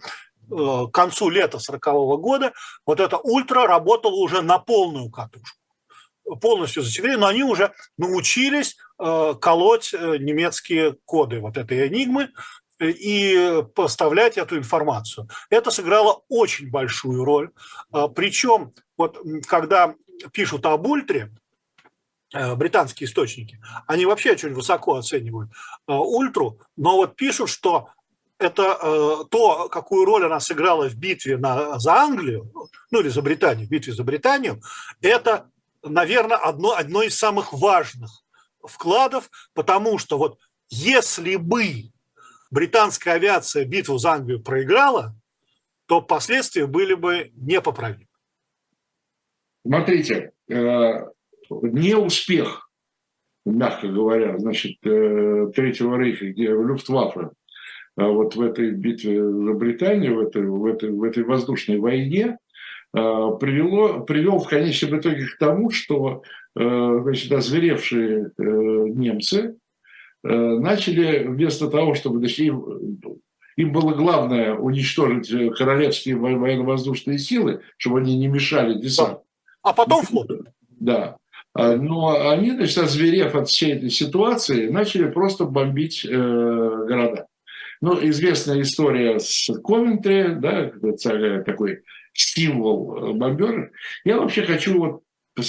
[0.93, 1.83] концу лета 40
[2.21, 2.53] года,
[2.85, 5.57] вот эта ультра работала уже на полную катушку.
[6.43, 12.29] Полностью засекречены, но они уже научились колоть немецкие коды вот этой энигмы,
[12.91, 15.29] и поставлять эту информацию.
[15.51, 17.51] Это сыграло очень большую роль.
[17.93, 19.95] А, Причем, вот когда
[20.33, 21.33] пишут об ультре,
[22.35, 25.51] э, британские источники, они вообще очень высоко оценивают
[25.89, 27.89] э, ультру, но вот пишут, что
[28.39, 32.51] это э, то, какую роль она сыграла в битве на, за Англию,
[32.91, 34.61] ну или за Британию, в битве за Британию,
[35.01, 35.51] это,
[35.83, 38.23] наверное, одно, одно из самых важных
[38.65, 41.92] вкладов, потому что вот если бы
[42.53, 45.17] британская авиация битву за Англию проиграла,
[45.87, 48.07] то последствия были бы непоправимы.
[49.67, 51.07] Смотрите, э,
[51.51, 52.71] неуспех,
[53.47, 57.31] мягко говоря, значит, э, Третьего рейха, где Люфтваффе,
[57.97, 62.39] э, вот в этой битве за Британию, в этой, в этой, в этой воздушной войне,
[62.93, 66.23] привело, привел в конечном итоге к тому, что
[66.55, 69.62] значит, озверевшие немцы Э,
[70.23, 72.63] начали вместо того, чтобы значит, им,
[73.57, 79.25] им было главное уничтожить э, королевские военно-воздушные силы, чтобы они не мешали десанту.
[79.63, 80.31] А потом флот.
[80.69, 81.17] Да.
[81.55, 87.27] А, но они, значит, озверев от всей этой ситуации, начали просто бомбить э, города.
[87.81, 90.71] Ну, известная история с Ковентри, да,
[91.45, 91.83] такой
[92.13, 93.71] символ бомберов.
[94.05, 95.03] Я вообще хочу вот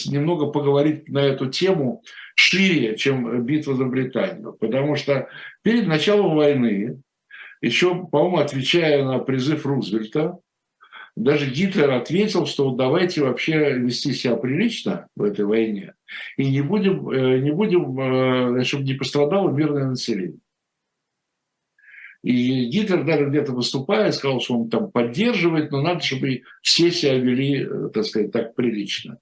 [0.07, 2.03] немного поговорить на эту тему
[2.36, 4.54] шире, чем битва за Британию.
[4.54, 5.30] Потому что
[5.62, 7.02] перед началом войны,
[7.62, 10.39] еще, по-моему, отвечая на призыв Рузвельта,
[11.15, 15.93] даже Гитлер ответил, что вот давайте вообще вести себя прилично в этой войне
[16.38, 20.39] и не будем, э, не будем э, чтобы не пострадало мирное население.
[22.24, 27.15] И Гитлер даже где-то выступая сказал, что он там поддерживает, но надо, чтобы все себя
[27.15, 29.19] вели, э, так сказать, так прилично.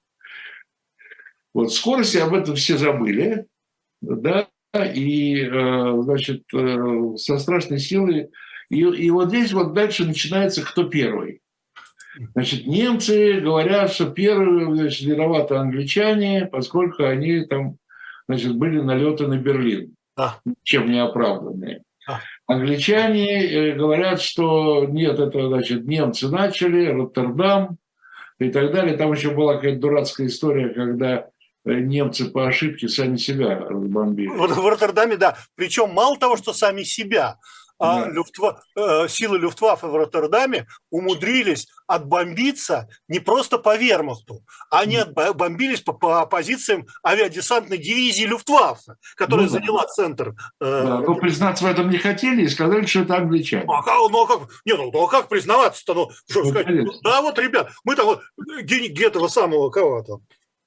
[1.54, 3.46] Вот скорости об этом все забыли,
[4.02, 8.30] да, и, э, значит, э, со страшной силой.
[8.70, 11.42] И, и вот здесь вот дальше начинается кто первый.
[12.34, 17.78] Значит, немцы говорят, что первые значит, виноваты англичане, поскольку они там,
[18.28, 20.40] значит, были налеты на Берлин, а.
[20.64, 21.84] чем не оправданные.
[22.08, 22.20] А.
[22.48, 27.78] Англичане э, говорят, что нет, это, значит, немцы начали, Роттердам
[28.40, 28.98] и так далее.
[28.98, 31.28] Там еще была какая-то дурацкая история, когда
[31.66, 34.30] немцы по ошибке сами себя разбомбили.
[34.30, 35.38] В Роттердаме, да.
[35.56, 37.38] Причем мало того, что сами себя,
[37.82, 38.12] а да.
[38.12, 45.94] Люфтва, э, силы Люфтваффе в Роттердаме умудрились отбомбиться не просто по вермахту, они отбомбились по,
[45.94, 50.36] по позициям авиадесантной дивизии Люфтваффе, которая ну, заняла центр.
[50.60, 53.66] Э, да, но признаться в этом не хотели и сказали, что это англичане.
[53.68, 55.96] А как, ну, а как, нет, ну, ну а как признаваться-то?
[55.96, 56.86] Ну, что ну, сказать?
[57.04, 58.22] Да, вот, ребят, мы там вот
[58.62, 60.22] где-то самого кого-то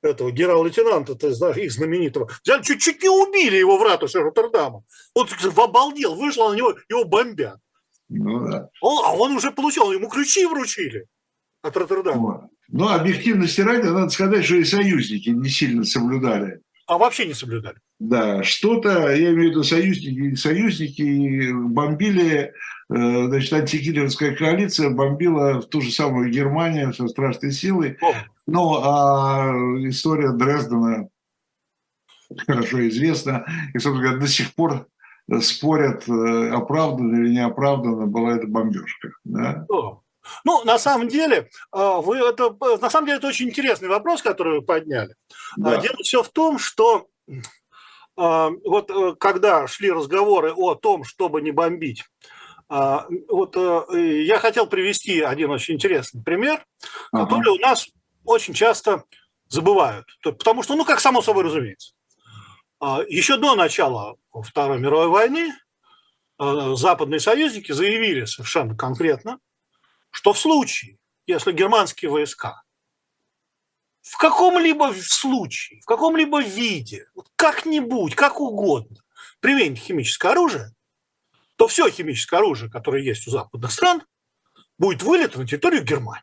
[0.04, 4.84] этого генерал-лейтенанта, ты знаешь, их знаменитого, взяли, чуть-чуть не убили его в ратуше Роттердама.
[5.14, 7.58] Он обалдел, вышел на него, его бомбят.
[8.08, 8.68] Ну, да.
[8.80, 11.06] он, а он уже получил, ему ключи вручили
[11.62, 12.50] от Роттердама.
[12.68, 16.60] Ну, объективности ради, надо сказать, что и союзники не сильно соблюдали.
[16.86, 17.76] А вообще не соблюдали.
[17.98, 22.52] Да, что-то, я имею в виду союзники, союзники бомбили,
[22.90, 27.96] э, значит, антигитлеровская коалиция бомбила в ту же самую Германию со страшной силой.
[28.02, 28.12] О.
[28.46, 29.52] Ну, а
[29.88, 31.08] история Дрездена
[32.46, 33.46] хорошо известна.
[33.74, 34.86] И, собственно говоря, до сих пор
[35.40, 39.12] спорят, э, оправданно или не оправданно была эта бомбежка.
[39.24, 39.66] Да?
[40.44, 44.60] Ну, на самом деле, э, вы это, на самом деле, это очень интересный вопрос, который
[44.60, 45.14] вы подняли.
[45.56, 45.78] Да.
[45.78, 47.08] Дело все в том, что
[48.16, 52.04] а, вот э, когда шли разговоры о том, чтобы не бомбить,
[52.68, 56.64] а, вот э, я хотел привести один очень интересный пример,
[57.12, 57.24] ага.
[57.24, 57.88] который у нас
[58.24, 59.04] очень часто
[59.48, 61.94] забывают, потому что, ну, как само собой разумеется,
[62.80, 65.52] а, еще до начала Второй мировой войны
[66.38, 69.38] западные союзники заявили совершенно конкретно,
[70.10, 72.62] что в случае, если германские войска
[74.02, 77.06] в каком-либо случае, в каком-либо виде,
[77.36, 78.98] как-нибудь, как угодно,
[79.40, 80.74] применить химическое оружие,
[81.56, 84.02] то все химическое оружие, которое есть у западных стран,
[84.76, 86.22] будет вылито на территорию Германии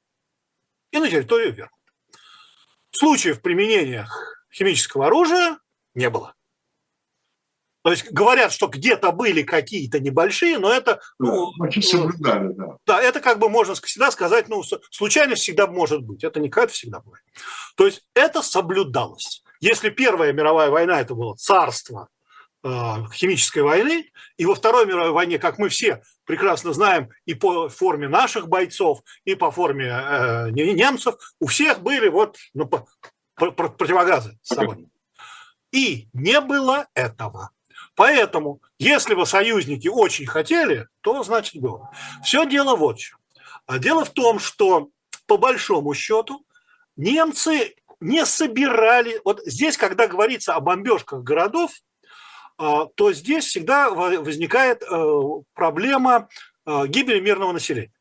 [0.91, 1.80] и на территорию Вермута.
[2.91, 4.07] Случаев применения
[4.53, 5.57] химического оружия
[5.95, 6.35] не было.
[7.83, 11.01] То есть говорят, что где-то были какие-то небольшие, но это...
[11.17, 12.77] Ну, Очень соблюдали, да.
[12.85, 16.23] Да, это как бы можно всегда сказать, ну, случайность всегда может быть.
[16.23, 17.23] Это не как-то всегда бывает.
[17.75, 19.43] То есть это соблюдалось.
[19.59, 22.09] Если Первая мировая война это было царство
[22.63, 22.67] э,
[23.13, 28.07] химической войны, и во Второй мировой войне, как мы все прекрасно знаем, и по форме
[28.07, 32.71] наших бойцов, и по форме э, немцев, у всех были вот ну,
[33.35, 34.87] противогазы с собой.
[35.73, 37.49] И не было этого.
[37.95, 41.91] Поэтому, если бы союзники очень хотели, то значит было.
[42.23, 43.19] Все дело вот в чем.
[43.65, 44.87] А дело в том, что
[45.25, 46.45] по большому счету
[46.95, 49.19] немцы не собирали...
[49.25, 51.71] Вот здесь, когда говорится о бомбежках городов,
[52.95, 55.13] то здесь всегда возникает э,
[55.53, 56.29] проблема
[56.65, 57.93] э, гибели мирного населения.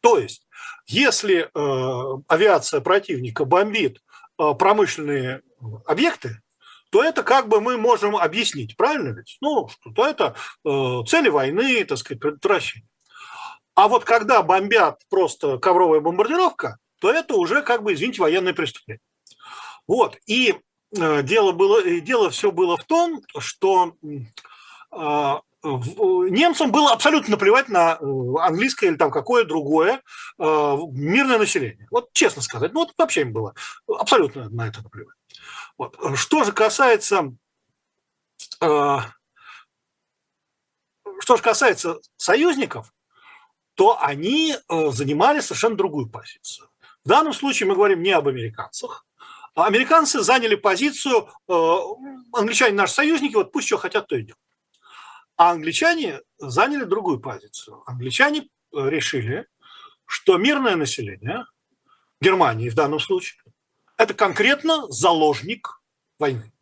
[0.00, 0.46] То есть,
[0.86, 4.00] если э, авиация противника бомбит
[4.36, 5.42] промышленные
[5.86, 6.42] объекты,
[6.90, 9.38] то это как бы мы можем объяснить, правильно ведь?
[9.40, 10.36] Ну, что это
[11.08, 12.86] цели войны, так сказать, предотвращение.
[13.74, 19.00] А вот когда бомбят просто ковровая бомбардировка, то это уже как бы, извините, военное преступление.
[19.86, 20.56] Вот, и
[21.22, 28.04] дело, было, дело все было в том, что э, немцам было абсолютно наплевать на э,
[28.40, 30.02] английское или там какое другое
[30.38, 31.86] э, мирное население.
[31.90, 33.54] Вот честно сказать, ну вот вообще им было
[33.88, 35.16] абсолютно на это наплевать.
[35.78, 35.96] Вот.
[36.14, 37.32] Что же касается
[38.60, 38.98] э,
[41.20, 42.92] что же касается союзников,
[43.74, 46.68] то они э, занимали совершенно другую позицию.
[47.04, 49.05] В данном случае мы говорим не об американцах.
[49.56, 51.78] Американцы заняли позицию, э,
[52.32, 54.28] англичане наши союзники, вот пусть что хотят, то и.
[55.38, 57.82] А англичане заняли другую позицию.
[57.86, 59.46] Англичане решили,
[60.04, 61.46] что мирное население
[62.20, 63.42] Германии в данном случае
[63.96, 65.80] это конкретно заложник
[66.18, 66.52] войны.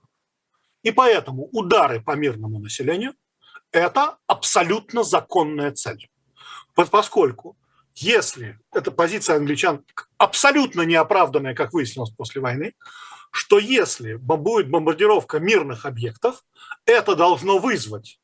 [0.85, 3.15] И поэтому удары по мирному населению–
[3.73, 6.09] это абсолютно законная цель.
[6.75, 7.57] Поскольку
[7.95, 9.85] если эта позиция англичан
[10.19, 12.75] абсолютно неоправданная, как выяснилось после войны,
[13.31, 16.45] что если будет бомбардировка мирных объектов,
[16.87, 18.21] это должно вызвать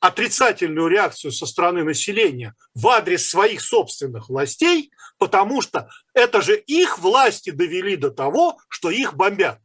[0.00, 6.98] отрицательную реакцию со стороны населения в адрес своих собственных властей, потому что это же их
[6.98, 9.60] власти довели до того, что их бомбят.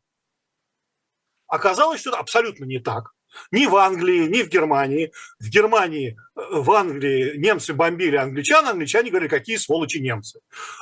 [1.48, 3.13] Оказалось, что это абсолютно не так.
[3.52, 5.12] Ни в Англии, ни в Германии.
[5.40, 10.40] В Германии, э, в Англии немцы бомбили англичан, англичане говорили, какие сволочи немцы.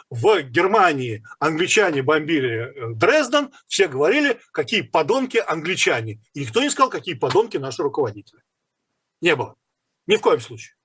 [0.10, 6.22] В Германии англичане бомбили э, Дрезден, все говорили, какие подонки англичане.
[6.34, 8.42] И никто не сказал, какие подонки наши руководители.
[9.22, 9.56] Не было.
[10.08, 10.76] Ни в коем случае.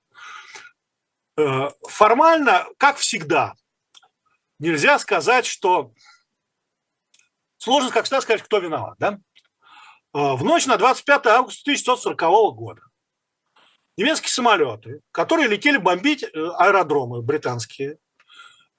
[1.37, 3.53] Э, формально, как всегда,
[4.59, 5.91] нельзя сказать, что...
[7.59, 8.97] Сложно, как всегда, сказать, кто виноват.
[8.99, 9.19] Да?
[10.13, 12.81] Э, в ночь на 25 августа 1940 года
[13.97, 17.97] немецкие самолеты, которые летели бомбить э, аэродромы британские,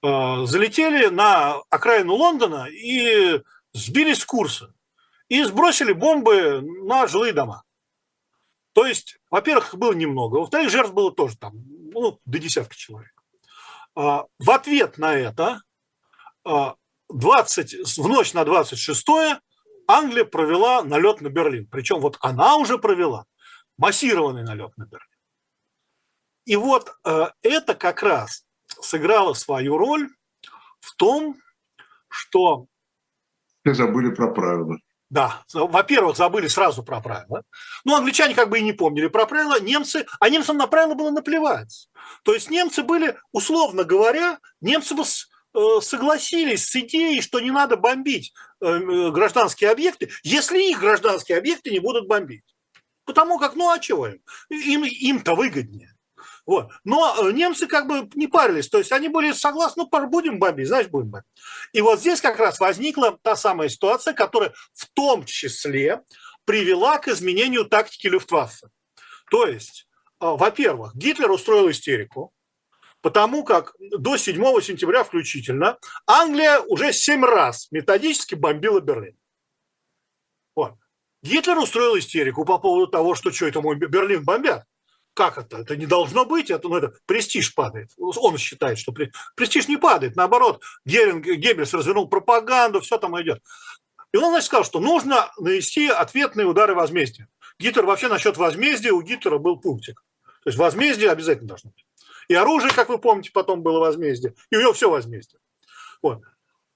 [0.00, 4.72] залетели на окраину Лондона и сбились с курса.
[5.28, 7.64] И сбросили бомбы на жилые дома.
[8.74, 11.54] То есть, во-первых, было немного, во-вторых, жертв было тоже там,
[11.92, 13.12] ну, до десятка человек.
[13.96, 15.62] В ответ на это
[16.44, 16.76] а,
[17.08, 19.06] 20, в ночь на 26
[19.88, 21.66] Англия провела налет на Берлин.
[21.66, 23.24] Причем вот она уже провела
[23.78, 25.08] массированный налет на Берлин.
[26.44, 28.44] И вот э, это как раз
[28.80, 30.08] сыграло свою роль
[30.80, 31.36] в том,
[32.08, 32.66] что...
[33.64, 34.76] Все забыли про правила.
[35.10, 37.42] Да, во-первых, забыли сразу про правила.
[37.84, 41.10] Ну, англичане как бы и не помнили про правила, немцы, а немцам на правила было
[41.10, 41.88] наплевать.
[42.24, 47.78] То есть немцы были, условно говоря, немцы бы э, согласились с идеей, что не надо
[47.78, 52.44] бомбить гражданские объекты, если их гражданские объекты не будут бомбить.
[53.04, 54.20] Потому как, ну а чего им?
[54.50, 55.94] им им-то выгоднее.
[56.48, 56.70] Вот.
[56.84, 60.68] Но э, немцы как бы не парились, то есть они были согласны, ну, будем бомбить,
[60.68, 61.28] значит, будем бомбить.
[61.72, 66.02] И вот здесь как раз возникла та самая ситуация, которая в том числе
[66.46, 68.68] привела к изменению тактики Люфтваффе.
[69.30, 69.86] То есть,
[70.20, 72.32] э, во-первых, Гитлер устроил истерику,
[73.00, 79.16] потому как до 7 сентября включительно Англия уже 7 раз методически бомбила Берлин.
[80.54, 80.74] Вот.
[81.22, 84.64] Гитлер устроил истерику по поводу того, что что это мой Берлин бомбят.
[85.14, 85.58] Как это?
[85.58, 87.90] Это не должно быть, это, ну, это престиж падает.
[87.98, 88.94] Он считает, что
[89.34, 90.14] престиж не падает.
[90.14, 93.42] Наоборот, Геринг, Геббельс развернул пропаганду, все там идет.
[94.12, 97.28] И он, значит, сказал, что нужно нанести ответные удары возмездия.
[97.58, 100.04] Гитлер вообще насчет возмездия, у Гитлера был пунктик.
[100.44, 101.84] То есть возмездие обязательно должно быть.
[102.28, 104.34] И оружие, как вы помните, потом было возмездие.
[104.50, 105.40] И у него все возмездие.
[106.02, 106.22] Вот.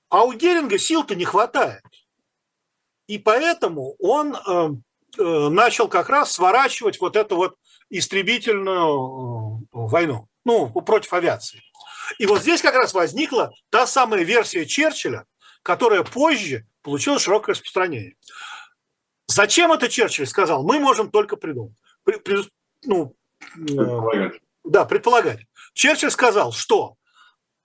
[0.08, 1.82] А у Геринга сил-то не хватает.
[3.06, 4.70] И поэтому он э,
[5.18, 7.56] э, начал как раз сворачивать вот эту вот
[7.90, 11.62] истребительную э, войну, ну, против авиации.
[12.18, 15.26] И вот здесь как раз возникла та самая версия Черчилля,
[15.62, 18.16] которая позже получила широкое распространение.
[19.26, 20.62] Зачем это Черчилль сказал?
[20.62, 21.74] Мы можем только придумать.
[22.04, 22.38] При, при,
[22.84, 23.14] ну.
[23.56, 24.30] Э,
[24.64, 25.40] да, предполагать.
[25.74, 26.96] Черчилль сказал, что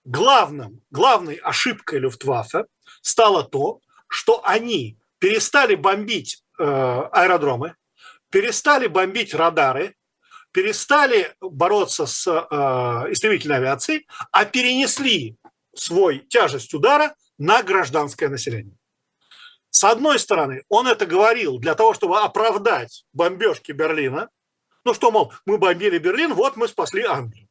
[0.04, 2.66] главным, главной ошибкой Люфтваффе
[3.02, 7.76] стало то, что они перестали бомбить э, аэродромы,
[8.30, 9.95] перестали бомбить радары,
[10.52, 15.38] перестали бороться с э, истребительной авиацией, а перенесли
[15.76, 18.78] свой тяжесть удара на гражданское население.
[19.70, 24.30] С одной стороны, он это говорил для того, чтобы оправдать бомбежки Берлина.
[24.88, 27.49] Ну что, мол, мы бомбили Берлин, вот мы спасли Англию.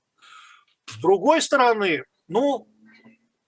[0.87, 2.67] С другой стороны, ну,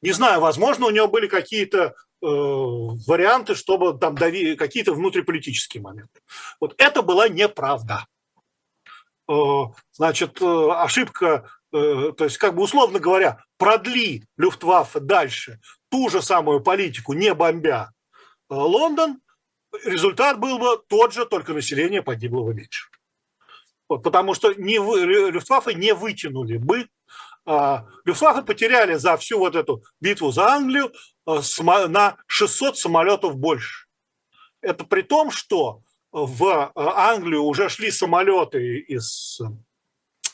[0.02, 6.20] не знаю, возможно, у него были какие-то э, варианты, чтобы там дави, какие-то внутриполитические моменты.
[6.60, 8.04] Вот это была неправда.
[9.26, 9.32] Э,
[9.92, 16.20] значит, э, ошибка, э, то есть, как бы условно говоря, продли Люфтваффе дальше ту же
[16.20, 17.92] самую политику, не бомбя
[18.50, 19.22] Лондон,
[19.82, 22.87] результат был бы тот же, только население погибло бы меньше.
[23.88, 24.76] Потому что не,
[25.30, 26.88] Люфтваффе не вытянули бы
[27.50, 30.92] а, Люфтваффе потеряли за всю вот эту битву за Англию
[31.24, 33.86] на 600 самолетов больше.
[34.60, 35.80] Это при том, что
[36.12, 39.40] в э, Англию уже шли самолеты из,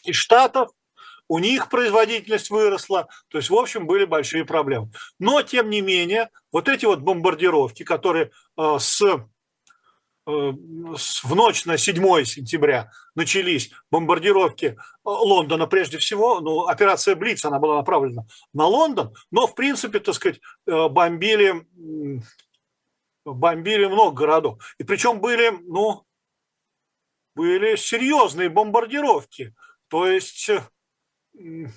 [0.02, 0.70] из Штатов,
[1.28, 4.90] у них производительность выросла, то есть, в общем, были большие проблемы.
[5.20, 9.00] Но, тем не менее, вот эти вот бомбардировки, которые с,
[10.26, 17.76] в ночь на 7 сентября начались, бомбардировки Лондона прежде всего, ну, операция Блиц, она была
[17.76, 21.66] направлена на Лондон, но, в принципе, так сказать, бомбили
[23.24, 24.74] бомбили много городов.
[24.78, 26.04] И причем были, ну,
[27.34, 29.54] были серьезные бомбардировки.
[29.88, 30.50] То есть,
[31.32, 31.68] ну,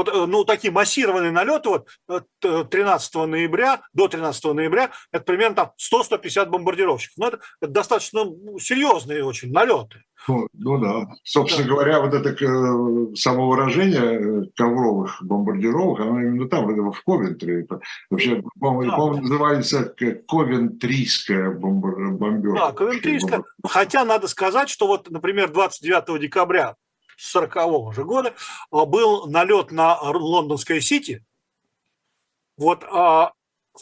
[0.00, 2.26] вот, э, ну, такие массированные налеты вот
[2.70, 7.18] 13 э, ноября, до 13 ноября, это примерно там 100-150 бомбардировщиков.
[7.18, 10.04] Но это, это достаточно ну, серьезные очень налеты.
[10.26, 11.08] Ну, ну да.
[11.22, 11.74] Собственно да.
[11.74, 17.64] говоря, вот это э, самовыражение ковровых бомбардировок, оно именно там, в Ковентре.
[17.64, 18.96] Это вообще, по-моему, да.
[18.96, 19.94] по называется
[20.28, 22.66] Ковентрийская бомбардировка.
[22.66, 23.44] Да, Ковентрийская.
[23.66, 26.76] Хотя надо сказать, что вот, например, 29 декабря
[27.20, 28.34] 40 же года
[28.70, 31.24] а, был налет на лондонское Сити.
[32.56, 33.32] Вот а,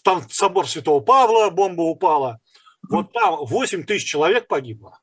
[0.02, 2.40] там собор Святого Павла, бомба упала.
[2.88, 5.00] Вот там 8 тысяч человек погибло.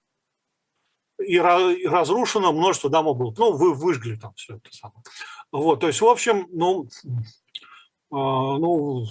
[1.17, 3.33] И разрушено множество домов было.
[3.37, 5.01] Ну, вы выжгли там все это самое.
[5.51, 6.89] Вот, то есть, в общем, ну,
[8.11, 9.05] а, ну,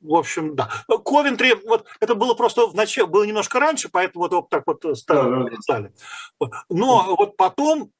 [0.00, 0.68] в общем, да.
[0.88, 4.98] Ковентри, вот это было просто в начале, было немножко раньше, поэтому вот, вот так вот
[4.98, 5.60] стали.
[5.60, 5.92] стали.
[6.68, 7.90] Но вот потом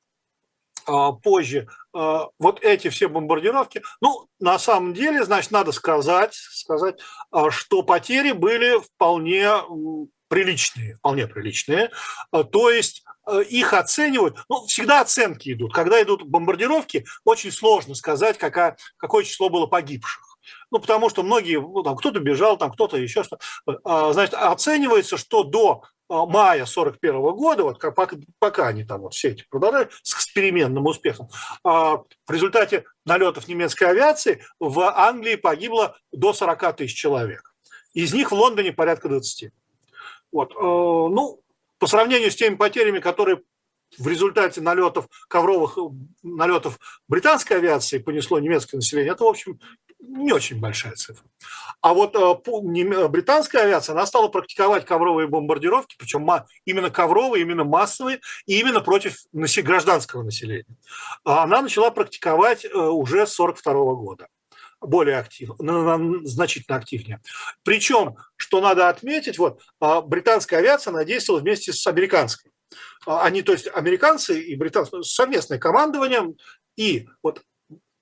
[1.22, 3.82] позже а, вот эти все бомбардировки.
[4.00, 9.50] Ну, на самом деле, значит, надо сказать, сказать, а, что потери были вполне
[10.28, 11.90] приличные, вполне приличные.
[12.50, 13.04] То есть
[13.48, 15.72] их оценивают, ну, всегда оценки идут.
[15.72, 20.33] Когда идут бомбардировки, очень сложно сказать, какая, какое число было погибших.
[20.74, 23.38] Ну, потому что многие, ну, там, кто-то бежал, там, кто-то еще что
[24.12, 29.28] Значит, оценивается, что до а, мая 41 года, вот пока, пока они там вот все
[29.28, 31.28] эти продолжают с переменным успехом,
[31.62, 37.54] а, в результате налетов немецкой авиации в Англии погибло до 40 тысяч человек.
[37.92, 39.52] Из них в Лондоне порядка 20.
[40.32, 40.50] Вот.
[40.56, 41.40] Э, ну,
[41.78, 43.42] по сравнению с теми потерями, которые
[43.98, 45.78] в результате налетов ковровых
[46.22, 46.78] налетов
[47.08, 49.60] британской авиации понесло немецкое население, это, в общем,
[50.00, 51.24] не очень большая цифра.
[51.80, 56.28] А вот э, британская авиация, она стала практиковать ковровые бомбардировки, причем
[56.64, 60.66] именно ковровые, именно массовые, и именно против гражданского населения.
[61.24, 64.28] А она начала практиковать э, уже с 1942 года
[64.80, 67.20] более активно, значительно активнее.
[67.62, 72.50] Причем, что надо отметить, вот а, британская авиация, она действовала вместе с американской.
[73.06, 76.34] А, они, то есть американцы и британцы, совместное командование,
[76.76, 77.42] и вот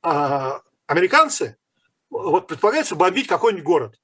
[0.03, 1.57] а, американцы
[2.11, 4.01] вот предполагается бомбить какой-нибудь город.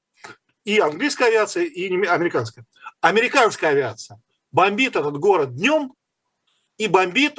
[0.64, 2.64] И английская авиация, и американская.
[3.00, 5.94] Американская авиация бомбит этот город днем
[6.76, 7.38] и бомбит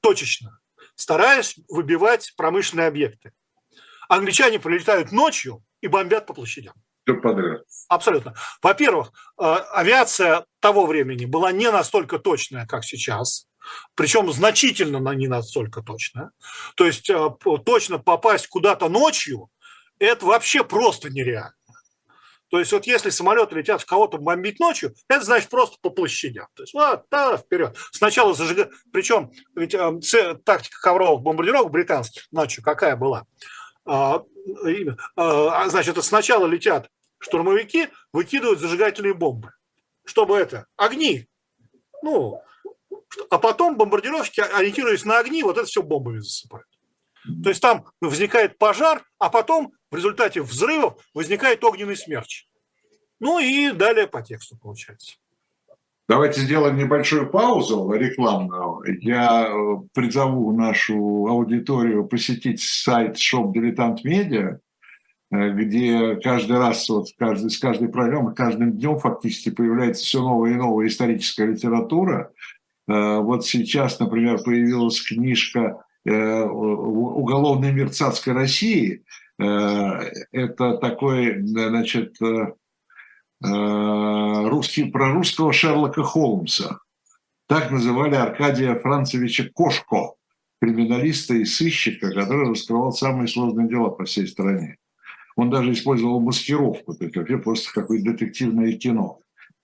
[0.00, 0.60] точечно,
[0.94, 3.32] стараясь выбивать промышленные объекты.
[4.08, 6.74] Англичане прилетают ночью и бомбят по площадям.
[7.04, 7.62] Все подряд.
[7.88, 8.34] Абсолютно.
[8.62, 13.46] Во-первых, э, авиация того времени была не настолько точная, как сейчас.
[13.94, 16.30] Причем значительно не настолько точная.
[16.76, 17.30] То есть э,
[17.64, 19.50] точно попасть куда-то ночью
[20.00, 21.54] это вообще просто нереально.
[22.48, 26.48] То есть вот если самолеты летят в кого-то бомбить ночью, это значит просто по площадям.
[26.54, 27.76] То есть вот, да, вперед.
[27.92, 28.70] Сначала зажигать.
[28.92, 33.24] Причем ведь э, тактика ковровых бомбардировок британских ночью какая была?
[35.16, 36.88] Значит, сначала летят
[37.18, 39.52] штурмовики, выкидывают зажигательные бомбы.
[40.04, 41.28] Чтобы это, огни.
[42.02, 42.40] Ну,
[43.28, 46.66] а потом бомбардировщики, ориентируясь на огни, вот это все бомбами засыпают.
[47.42, 52.46] То есть там возникает пожар, а потом в результате взрывов возникает огненный смерч.
[53.18, 55.16] Ну и далее по тексту получается.
[56.10, 58.82] Давайте сделаем небольшую паузу рекламную.
[59.00, 60.96] Я э, призову нашу
[61.28, 64.58] аудиторию посетить сайт Shop Dilettant Media,
[65.30, 70.50] э, где каждый раз, вот каждый, с каждой программы, каждым днем фактически появляется все новая
[70.50, 72.32] и новая историческая литература.
[72.88, 79.04] Э, вот сейчас, например, появилась книжка «Уголовный мир царской России»,
[79.38, 82.16] это такой, значит,
[83.42, 86.78] русский, про русского Шерлока Холмса.
[87.46, 90.12] Так называли Аркадия Францевича Кошко,
[90.60, 94.76] криминалиста и сыщика, который раскрывал самые сложные дела по всей стране.
[95.36, 99.20] Он даже использовал маскировку, то есть вообще просто какое-то детективное кино.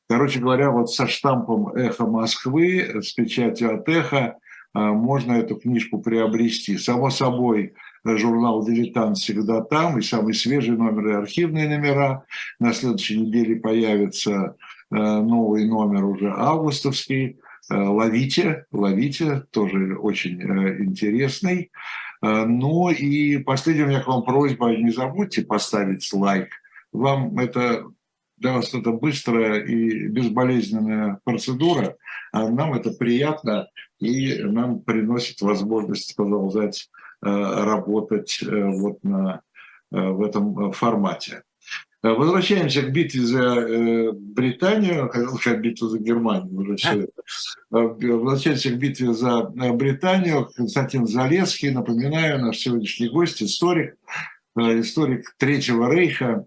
[0.08, 4.36] Короче говоря, вот со штампом «Эхо Москвы», с печатью от «Эхо»
[4.72, 6.78] можно эту книжку приобрести.
[6.78, 7.74] Само собой,
[8.16, 12.24] журнал «Дилетант» всегда там, и самый свежий номер, и архивные номера.
[12.60, 14.56] На следующей неделе появится
[14.90, 17.38] э, новый номер уже августовский.
[17.70, 21.70] Э, ловите, ловите, тоже очень э, интересный.
[22.22, 26.48] Ну и последняя у меня к вам просьба, не забудьте поставить лайк.
[26.90, 27.84] Вам это
[28.38, 31.96] для вас это быстрая и безболезненная процедура,
[32.32, 36.90] а нам это приятно и нам приносит возможность продолжать
[37.26, 39.42] работать э, вот на,
[39.92, 41.42] э, в этом формате.
[42.02, 47.22] Возвращаемся к битве за Британию, хотел сказать битву за Германию, уже все это.
[47.68, 50.48] Возвращаемся к битве за Британию.
[50.54, 53.96] Константин Залесский, напоминаю, наш сегодняшний гость, историк,
[54.56, 56.46] историк Третьего Рейха.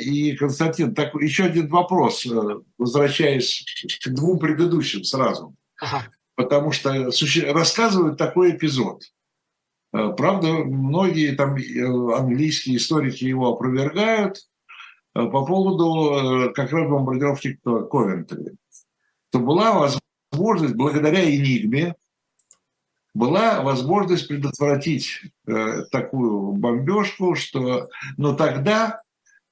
[0.00, 2.26] И, Константин, так, еще один вопрос,
[2.76, 3.64] возвращаясь
[4.04, 5.54] к двум предыдущим сразу.
[5.80, 6.08] Ага.
[6.34, 7.12] Потому что
[7.52, 9.21] рассказывают такой эпизод– Э,
[9.92, 14.38] правда, многие там э, английские историки его опровергают
[15.14, 18.56] э, по поводу как раз бомбардировки Ковентри.
[19.30, 19.72] То была
[20.32, 21.94] возможность, благодаря Энигме,
[23.14, 29.02] была возможность предотвратить э, такую бомбежку, что, но тогда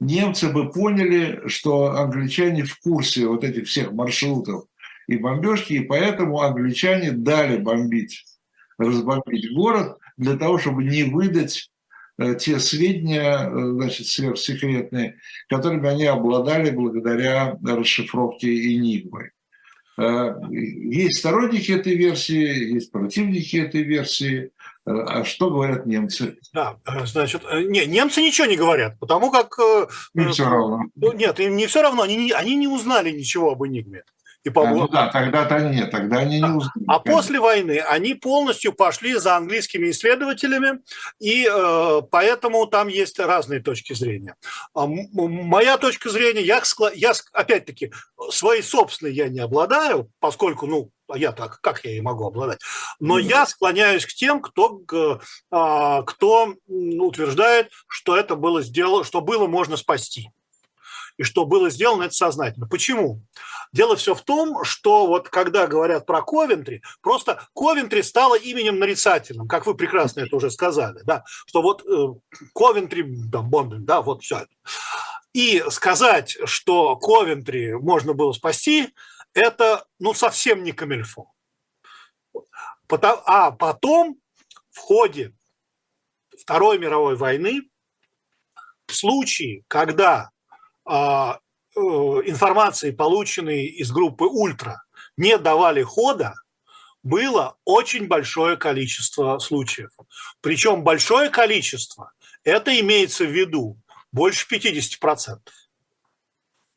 [0.01, 4.65] немцы бы поняли, что англичане в курсе вот этих всех маршрутов
[5.07, 8.25] и бомбежки, и поэтому англичане дали бомбить,
[8.79, 11.71] разбомбить город, для того, чтобы не выдать
[12.19, 15.17] э, те сведения, э, значит, сверхсекретные,
[15.49, 19.31] которыми они обладали благодаря расшифровке Энигмы.
[19.99, 24.51] есть сторонники этой версии, есть противники этой версии.
[24.87, 26.39] А что говорят немцы?
[26.55, 29.59] Да, значит, не, немцы ничего не говорят, потому как...
[30.15, 30.85] Им все равно.
[30.97, 34.03] Ну, нет, им не все равно, они, они не узнали ничего об Энигме.
[34.43, 34.67] И по...
[34.67, 36.85] а, ну да, тогда-то нет, тогда они не узнали.
[36.87, 40.81] А после войны они полностью пошли за английскими исследователями,
[41.19, 44.37] и э, поэтому там есть разные точки зрения.
[44.75, 46.63] А, моя точка зрения, я,
[46.95, 47.93] я опять-таки
[48.31, 52.61] своей собственной я не обладаю, поскольку, ну, я так, как я и могу обладать.
[52.99, 53.25] Но mm-hmm.
[53.25, 54.81] я склоняюсь к тем, кто,
[55.51, 60.31] а, кто утверждает, что это было сделано, что было можно спасти
[61.17, 62.67] и что было сделано это сознательно.
[62.67, 63.23] Почему?
[63.73, 69.47] Дело все в том, что вот когда говорят про Ковентри, просто Ковентри стало именем нарицательным,
[69.47, 72.15] как вы прекрасно это уже сказали, да, что вот э,
[72.55, 74.49] Ковентри, да, Бонден, да, вот все это.
[75.33, 78.93] И сказать, что Ковентри можно было спасти,
[79.33, 81.31] это ну совсем не камельфо.
[82.89, 84.17] А потом
[84.71, 85.33] в ходе
[86.37, 87.63] Второй мировой войны
[88.87, 90.31] в случае, когда
[91.75, 94.83] информации, полученной из группы «Ультра»,
[95.17, 96.35] не давали хода,
[97.03, 99.91] было очень большое количество случаев.
[100.41, 102.13] Причем большое количество,
[102.45, 103.79] это имеется в виду
[104.13, 105.39] больше 50%.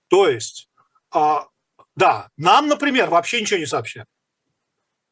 [0.08, 0.70] То есть,
[1.12, 1.48] а,
[1.96, 4.08] да, нам, например, вообще ничего не сообщали.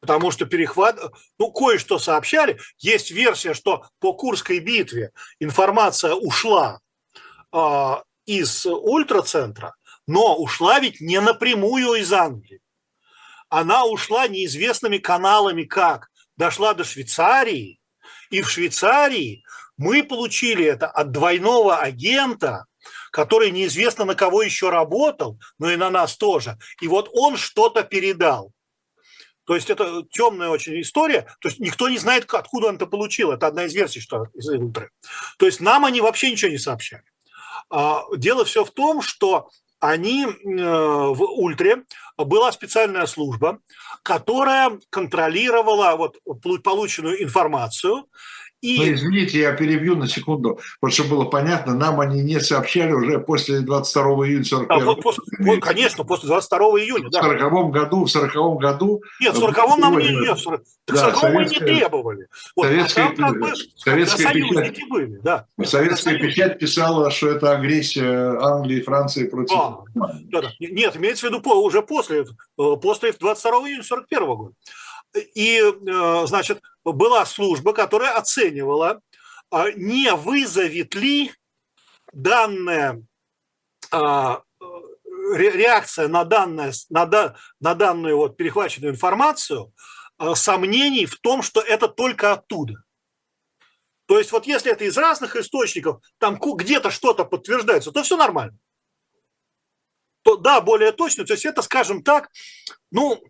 [0.00, 0.98] Потому что перехват,
[1.38, 2.58] ну, кое-что сообщали.
[2.78, 6.80] Есть версия, что по Курской битве информация ушла
[7.52, 9.74] а, из ультрацентра,
[10.06, 12.60] но ушла ведь не напрямую из Англии.
[13.48, 16.08] Она ушла неизвестными каналами как.
[16.36, 17.78] Дошла до Швейцарии,
[18.30, 19.44] и в Швейцарии
[19.76, 22.64] мы получили это от двойного агента,
[23.10, 26.58] который неизвестно на кого еще работал, но и на нас тоже.
[26.80, 28.52] И вот он что-то передал.
[29.44, 31.26] То есть это темная очень история.
[31.40, 33.32] То есть никто не знает, откуда он это получил.
[33.32, 34.90] Это одна из версий, что из ультры.
[35.36, 37.04] То есть нам они вообще ничего не сообщали.
[37.72, 39.48] А, дело все в том, что
[39.80, 41.84] они э, в Ультре
[42.18, 43.60] была специальная служба,
[44.02, 46.18] которая контролировала вот
[46.62, 48.04] полученную информацию
[48.62, 48.78] и...
[48.78, 53.18] Ну, извините, я перебью на секунду, вот чтобы было понятно, нам они не сообщали уже
[53.18, 57.22] после 22 июня 41 а, после, Конечно, после 22 июня, да.
[57.22, 59.02] В 40 году, в 40 году...
[59.20, 62.28] Нет, в 40 нам не, нет, в 40, да, 40 советская, мы не требовали.
[62.54, 65.46] Вот, советская, а там, как бы, советская, печать, были, да.
[65.64, 69.56] советская печать писала, что это агрессия Англии и Франции против...
[69.56, 70.52] А, да, да.
[70.60, 74.52] Нет, имеется в виду уже после, э, после 22 июня 41 года.
[75.34, 79.00] И, э, значит, была служба, которая оценивала,
[79.50, 81.32] а, не вызовет ли
[82.12, 83.04] данная
[83.90, 84.42] а,
[85.34, 89.72] реакция на, данное, на, на данную вот перехваченную информацию
[90.18, 92.82] а, сомнений в том, что это только оттуда.
[94.06, 98.58] То есть вот если это из разных источников, там где-то что-то подтверждается, то все нормально.
[100.22, 102.30] То да, более точно, то есть это, скажем так,
[102.90, 103.22] ну,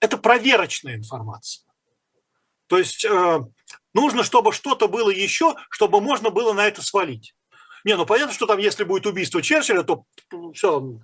[0.00, 1.69] это проверочная информация.
[2.70, 3.40] То есть э,
[3.94, 7.34] нужно, чтобы что-то было еще, чтобы можно было на это свалить.
[7.84, 10.04] Не, ну понятно, что там, если будет убийство Черчилля, то
[10.54, 11.00] все,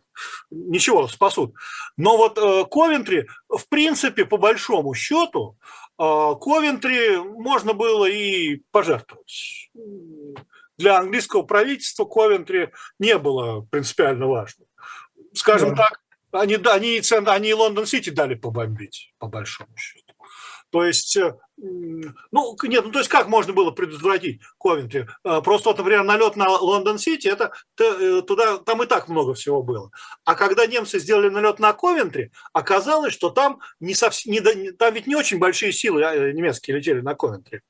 [0.51, 1.55] ничего, спасут.
[1.97, 5.59] Но вот э, Ковентри, в принципе, по большому счету,
[5.99, 6.03] э,
[6.41, 9.73] Ковентри можно было и пожертвовать.
[10.79, 14.67] Для английского правительства Ковентри не было принципиально важно.
[15.33, 15.89] Скажем да.
[15.89, 16.01] так,
[16.31, 20.06] они, они, они Лондон-Сити дали побомбить, по большому счету.
[20.71, 25.07] То есть э, ну, нет, ну то есть как можно было предотвратить Ковентри?
[25.25, 29.63] Э, просто вот, например, налет на Лондон-Сити, это э, туда, там и так много всего
[29.63, 29.91] было.
[30.25, 34.41] А когда немцы сделали налет на Ковентри, оказалось, что там не совсем, не,
[34.73, 37.63] там ведь не очень большие силы а, немецкие летели на Ковентри,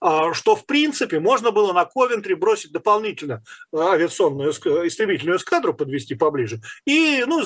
[0.00, 3.42] а, что в принципе можно было на Ковентри бросить дополнительно
[3.74, 7.42] авиационную истребительную эскадру подвести поближе и ну,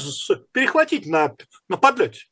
[0.53, 1.35] перехватить на,
[1.69, 2.27] на подлете.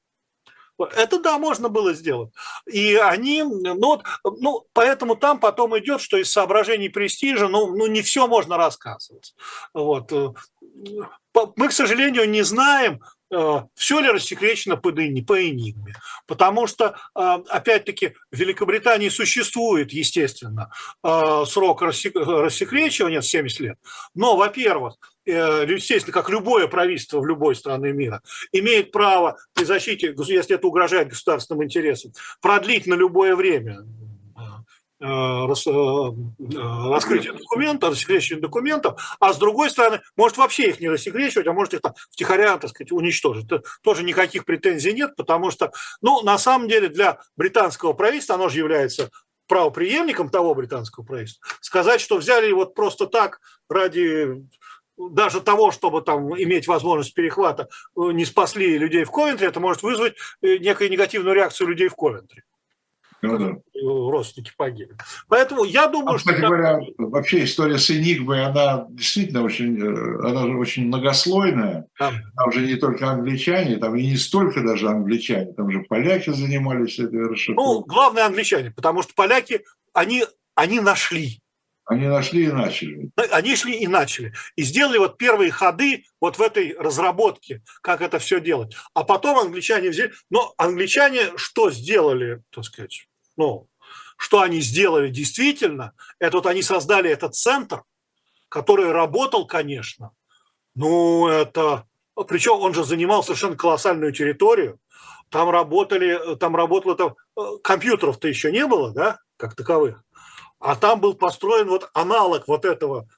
[0.79, 2.31] Это да, можно было сделать.
[2.67, 7.87] И они, ну, вот, ну, поэтому там потом идет, что из соображений престижа, ну, ну
[7.87, 9.35] не все можно рассказывать.
[9.73, 10.13] Вот.
[11.57, 13.24] Мы, к сожалению, не знаем, э,
[13.75, 15.95] все ли рассекречено по, энигме.
[16.27, 20.71] Потому что, э, опять-таки, в Великобритании существует, естественно,
[21.03, 23.79] э, срок рассекречивания 70 лет.
[24.15, 28.21] Но, во-первых, Э, естественно, как любое правительство в любой стране мира,
[28.53, 32.13] имеет право при защите, если это угрожает государственным интересам,
[32.43, 33.87] продлить на любое время
[35.05, 41.75] раскрытия документов, рассекречивания документов, а с другой стороны, может вообще их не рассекречивать, а может
[41.75, 43.47] их там втихаря, так сказать, уничтожить.
[43.83, 48.59] Тоже никаких претензий нет, потому что, ну, на самом деле для британского правительства, оно же
[48.59, 49.11] является
[49.47, 54.43] правоприемником того британского правительства, сказать, что взяли вот просто так ради
[54.97, 60.15] даже того, чтобы там иметь возможность перехвата, не спасли людей в Ковентре, это может вызвать
[60.41, 62.45] некую негативную реакцию людей в Ковентре
[63.29, 64.11] ну, да.
[64.11, 64.97] родственники погибли.
[65.29, 66.31] Поэтому я думаю, а, что...
[66.31, 71.87] Кстати говоря, вообще история с Энигмой, она действительно очень, э, она же очень многослойная.
[71.99, 72.13] Да.
[72.37, 76.99] Там же не только англичане, там и не столько даже англичане, там же поляки занимались
[76.99, 77.65] этой расшифровкой.
[77.65, 81.41] Ну, главное англичане, потому что поляки, они, они нашли.
[81.87, 83.11] Они нашли и начали.
[83.31, 84.33] Они шли и начали.
[84.57, 88.75] И сделали вот первые ходы вот в этой разработке, как это все делать.
[88.95, 90.13] А потом англичане взяли...
[90.31, 93.07] Но англичане что сделали, так сказать?
[93.37, 93.69] Ну,
[94.17, 97.83] что они сделали действительно, это вот они создали этот центр,
[98.49, 100.13] который работал, конечно,
[100.75, 101.87] ну, это...
[102.29, 104.79] Причем он же занимал совершенно колоссальную территорию.
[105.31, 110.05] Там работали, там работало, там э, компьютеров-то еще не было, да, как таковых.
[110.61, 113.09] А там был построен вот аналог вот этого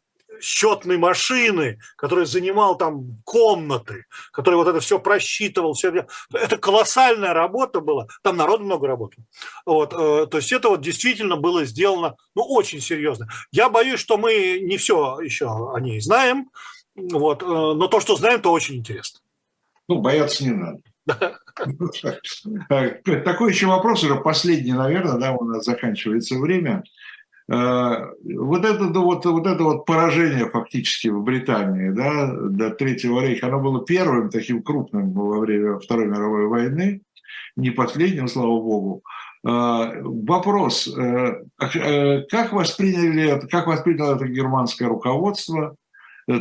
[0.41, 7.81] счетной машины, который занимал там комнаты, который вот это все просчитывал, все это колоссальная работа
[7.81, 9.23] была, там народ много работал.
[9.65, 13.29] Вот, э, то есть это вот действительно было сделано, ну, очень серьезно.
[13.51, 16.51] Я боюсь, что мы не все еще о ней знаем,
[16.95, 19.21] вот, э, но то, что знаем, то очень интересно.
[19.89, 20.81] Ну, бояться не надо.
[22.69, 26.83] Такой еще вопрос, уже последний, наверное, да, у нас заканчивается время.
[27.49, 33.47] Э, вот это вот, вот это вот поражение фактически в Британии, да, до Третьего рейха,
[33.47, 37.03] оно было первым таким крупным во время Второй мировой войны,
[37.55, 39.03] не последним, слава богу.
[39.47, 45.77] Э, вопрос, э, как восприняли, как восприняло это германское руководство?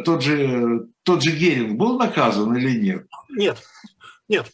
[0.04, 3.06] Тот же, тот же Геринг был наказан или нет?
[3.30, 3.58] Нет,
[4.28, 4.48] нет.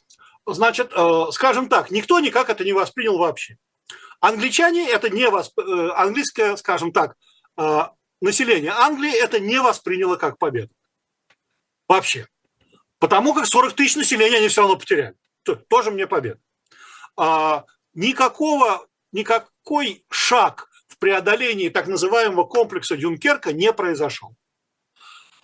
[0.45, 0.91] Значит,
[1.31, 3.55] скажем так, никто никак это не воспринял вообще.
[4.21, 5.59] Англичане это не восп...
[5.59, 7.17] Э, английское, скажем так,
[7.57, 7.79] э,
[8.21, 10.71] население Англии это не восприняло как победу.
[11.87, 12.27] Вообще.
[12.99, 15.15] Потому как 40 тысяч населения они все равно потеряли.
[15.67, 16.39] Тоже мне победа.
[17.17, 17.65] А,
[17.95, 24.35] никакого, никакой шаг в преодолении так называемого комплекса Дюнкерка не произошел.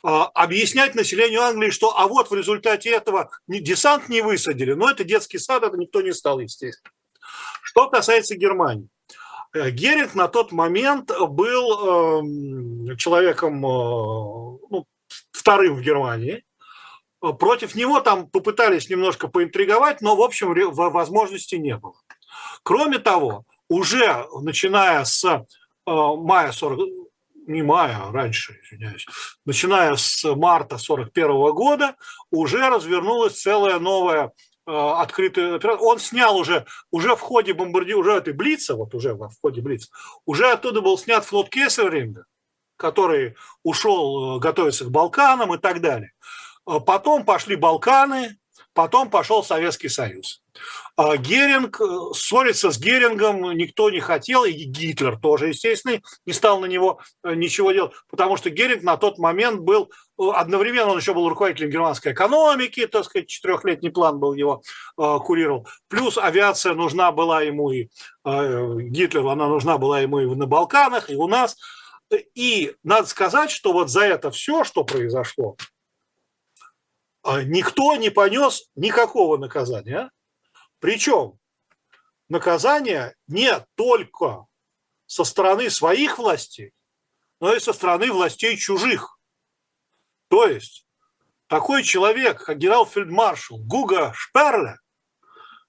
[0.03, 5.03] А, объяснять населению Англии, что а вот в результате этого десант не высадили, но это
[5.03, 6.93] детский сад, это никто не стал, естественно.
[7.77, 8.89] Что касается Германии.
[9.53, 14.87] Э, Геринг на тот момент был эм, человеком э, ну,
[15.29, 16.43] вторым в Германии.
[17.19, 21.93] Против него там попытались немножко поинтриговать, но, в общем, возможности не было.
[22.63, 25.39] Кроме того, уже начиная с э,
[25.85, 26.79] мая 40,
[27.45, 29.05] не мая, а раньше, извиняюсь,
[29.45, 31.95] начиная с марта 41 года
[32.31, 35.87] уже развернулась целая новая Э, открытую операцию.
[35.87, 39.89] Он снял уже, уже в ходе бомбардировки, уже этой Блица, вот уже в ходе Блица,
[40.25, 42.25] уже оттуда был снят флот Кессеринга,
[42.75, 46.11] который ушел э, готовиться к Балканам и так далее.
[46.67, 48.37] Э, потом пошли Балканы,
[48.73, 50.43] потом пошел Советский Союз.
[50.97, 56.65] Геринг, э, ссориться с Герингом никто не хотел, и Гитлер тоже, естественно, не стал на
[56.65, 61.13] него э, ничего делать, потому что Геринг на тот момент был, э, одновременно он еще
[61.13, 64.61] был руководителем германской экономики, так сказать, четырехлетний план был его,
[64.95, 67.89] курировал, плюс авиация нужна была ему и
[68.25, 71.57] Гитлеру, она нужна была ему и на Балканах, и у нас,
[72.33, 75.55] и надо сказать, что вот за это все, что произошло,
[77.23, 80.09] никто не понес никакого наказания.
[80.79, 81.37] Причем
[82.29, 84.45] наказание не только
[85.05, 86.73] со стороны своих властей,
[87.39, 89.16] но и со стороны властей чужих.
[90.29, 90.85] То есть
[91.47, 94.77] такой человек, как генерал-фельдмаршал Гуга Шперле,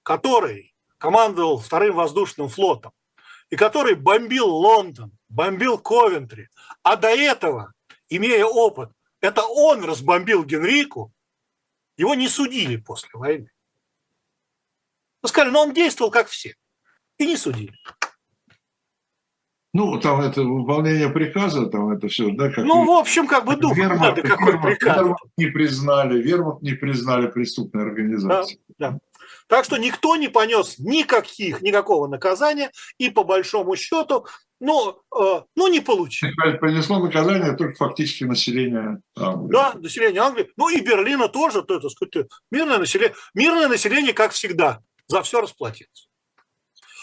[0.02, 2.92] который командовал вторым воздушным флотом
[3.50, 6.48] и который бомбил Лондон, бомбил Ковентри,
[6.82, 7.72] а до этого,
[8.08, 8.90] имея опыт,
[9.20, 11.12] это он разбомбил Генрику,
[11.96, 13.50] его не судили после войны.
[15.22, 16.54] Ну, сказали, но он действовал как все.
[17.16, 17.74] И не судили.
[19.74, 22.50] Ну, там это выполнение приказа, там это все, да?
[22.50, 24.96] Как ну, в общем, как бы дух Вермахт, надо, какой Вермахт, приказ.
[24.96, 28.60] Вермахт не признали, Вермахт не признали преступной организацией.
[28.78, 28.98] Да, да.
[29.46, 34.26] Так что никто не понес никаких, никакого наказания, и по большому счету,
[34.60, 36.30] ну, э, ну не получил.
[36.60, 39.52] Понесло наказание только фактически население Англии.
[39.52, 40.50] Да, население Англии.
[40.56, 43.14] Ну и Берлина тоже, то, это, сказать, мирное население.
[43.34, 46.07] Мирное население, как всегда, за все расплатиться.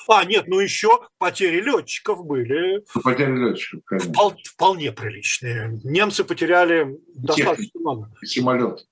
[0.07, 2.83] А, нет, ну еще потери летчиков были.
[2.93, 4.11] Ну, потери летчиков, конечно.
[4.11, 5.79] Впол- вполне приличные.
[5.83, 8.11] Немцы потеряли достаточно много.
[8.23, 8.85] Самолет.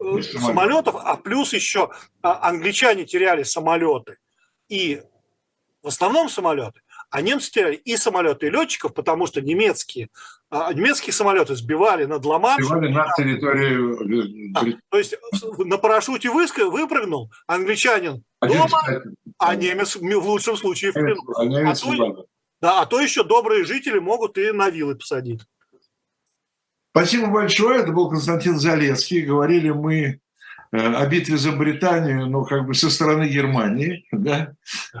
[0.00, 0.46] Э, И самолет.
[0.46, 1.90] самолетов, а плюс еще
[2.22, 4.18] а, англичане теряли самолеты
[4.68, 5.02] и
[5.82, 10.08] в основном самолеты, а немцы теряли и самолеты, и летчиков, потому что немецкие,
[10.50, 12.66] а, немецкие самолеты сбивали над Ла-Маншем.
[12.66, 15.14] Сбивали на территорию э, Да, то есть
[15.58, 19.02] на парашюте выпрыгнул англичанин Один, дома, кстати,
[19.38, 21.22] а немец в лучшем случае в плену.
[21.36, 22.26] а немец А то-.
[22.60, 25.42] Да, а то еще добрые жители могут и на вилы посадить.
[26.90, 27.80] Спасибо большое.
[27.80, 29.20] Это был Константин Залецкий.
[29.20, 30.20] Говорили мы
[30.72, 34.04] э, о битве за Британию, но как бы со стороны Германии.
[34.10, 34.54] Да?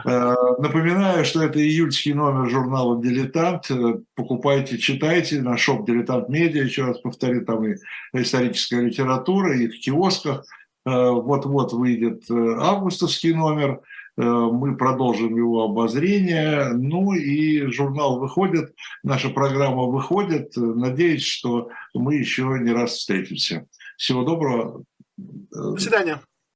[0.04, 3.68] Э, Напоминаю, что это июльский номер журнала «Дилетант».
[3.72, 6.62] Э, Покупайте, читайте на шоп «Дилетант Медиа».
[6.62, 7.76] Еще раз повторю, там и
[8.12, 10.44] историческая литература, и в киосках.
[10.84, 13.80] Вот-вот выйдет августовский номер.
[14.18, 16.70] Э, Мы продолжим его обозрение.
[16.74, 20.52] Ну и журнал выходит, наша программа выходит.
[20.56, 23.66] Надеюсь, что мы еще не раз встретимся.
[23.96, 24.82] Всего доброго.
[25.18, 26.20] Э, До свидания.